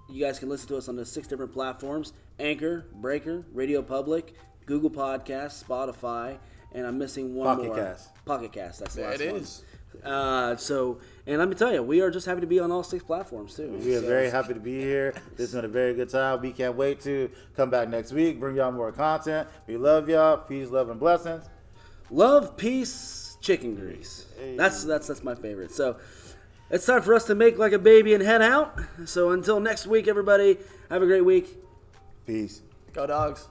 [0.10, 4.34] you guys can listen to us on the six different platforms: Anchor, Breaker, Radio Public,
[4.66, 6.38] Google Podcasts, Spotify,
[6.74, 7.76] and I'm missing one Pocket more.
[7.76, 8.26] Cast.
[8.26, 8.80] Pocket Cast.
[8.80, 9.42] That's the There last it one.
[9.42, 9.64] is.
[10.04, 12.84] Uh, so, and let me tell you, we are just happy to be on all
[12.84, 13.70] six platforms too.
[13.84, 15.14] We are So- very happy to be here.
[15.36, 16.42] This has been a very good time.
[16.42, 19.48] We can't wait to come back next week, bring y'all more content.
[19.68, 20.38] We love y'all.
[20.38, 21.44] Peace, love, and blessings.
[22.10, 24.26] Love, peace, chicken grease.
[24.56, 25.72] That's that's that's my favorite.
[25.72, 25.98] So
[26.70, 28.80] it's time for us to make like a baby and head out.
[29.06, 30.58] So until next week, everybody,
[30.90, 31.58] have a great week.
[32.26, 32.62] Peace.
[32.94, 33.48] Go dogs.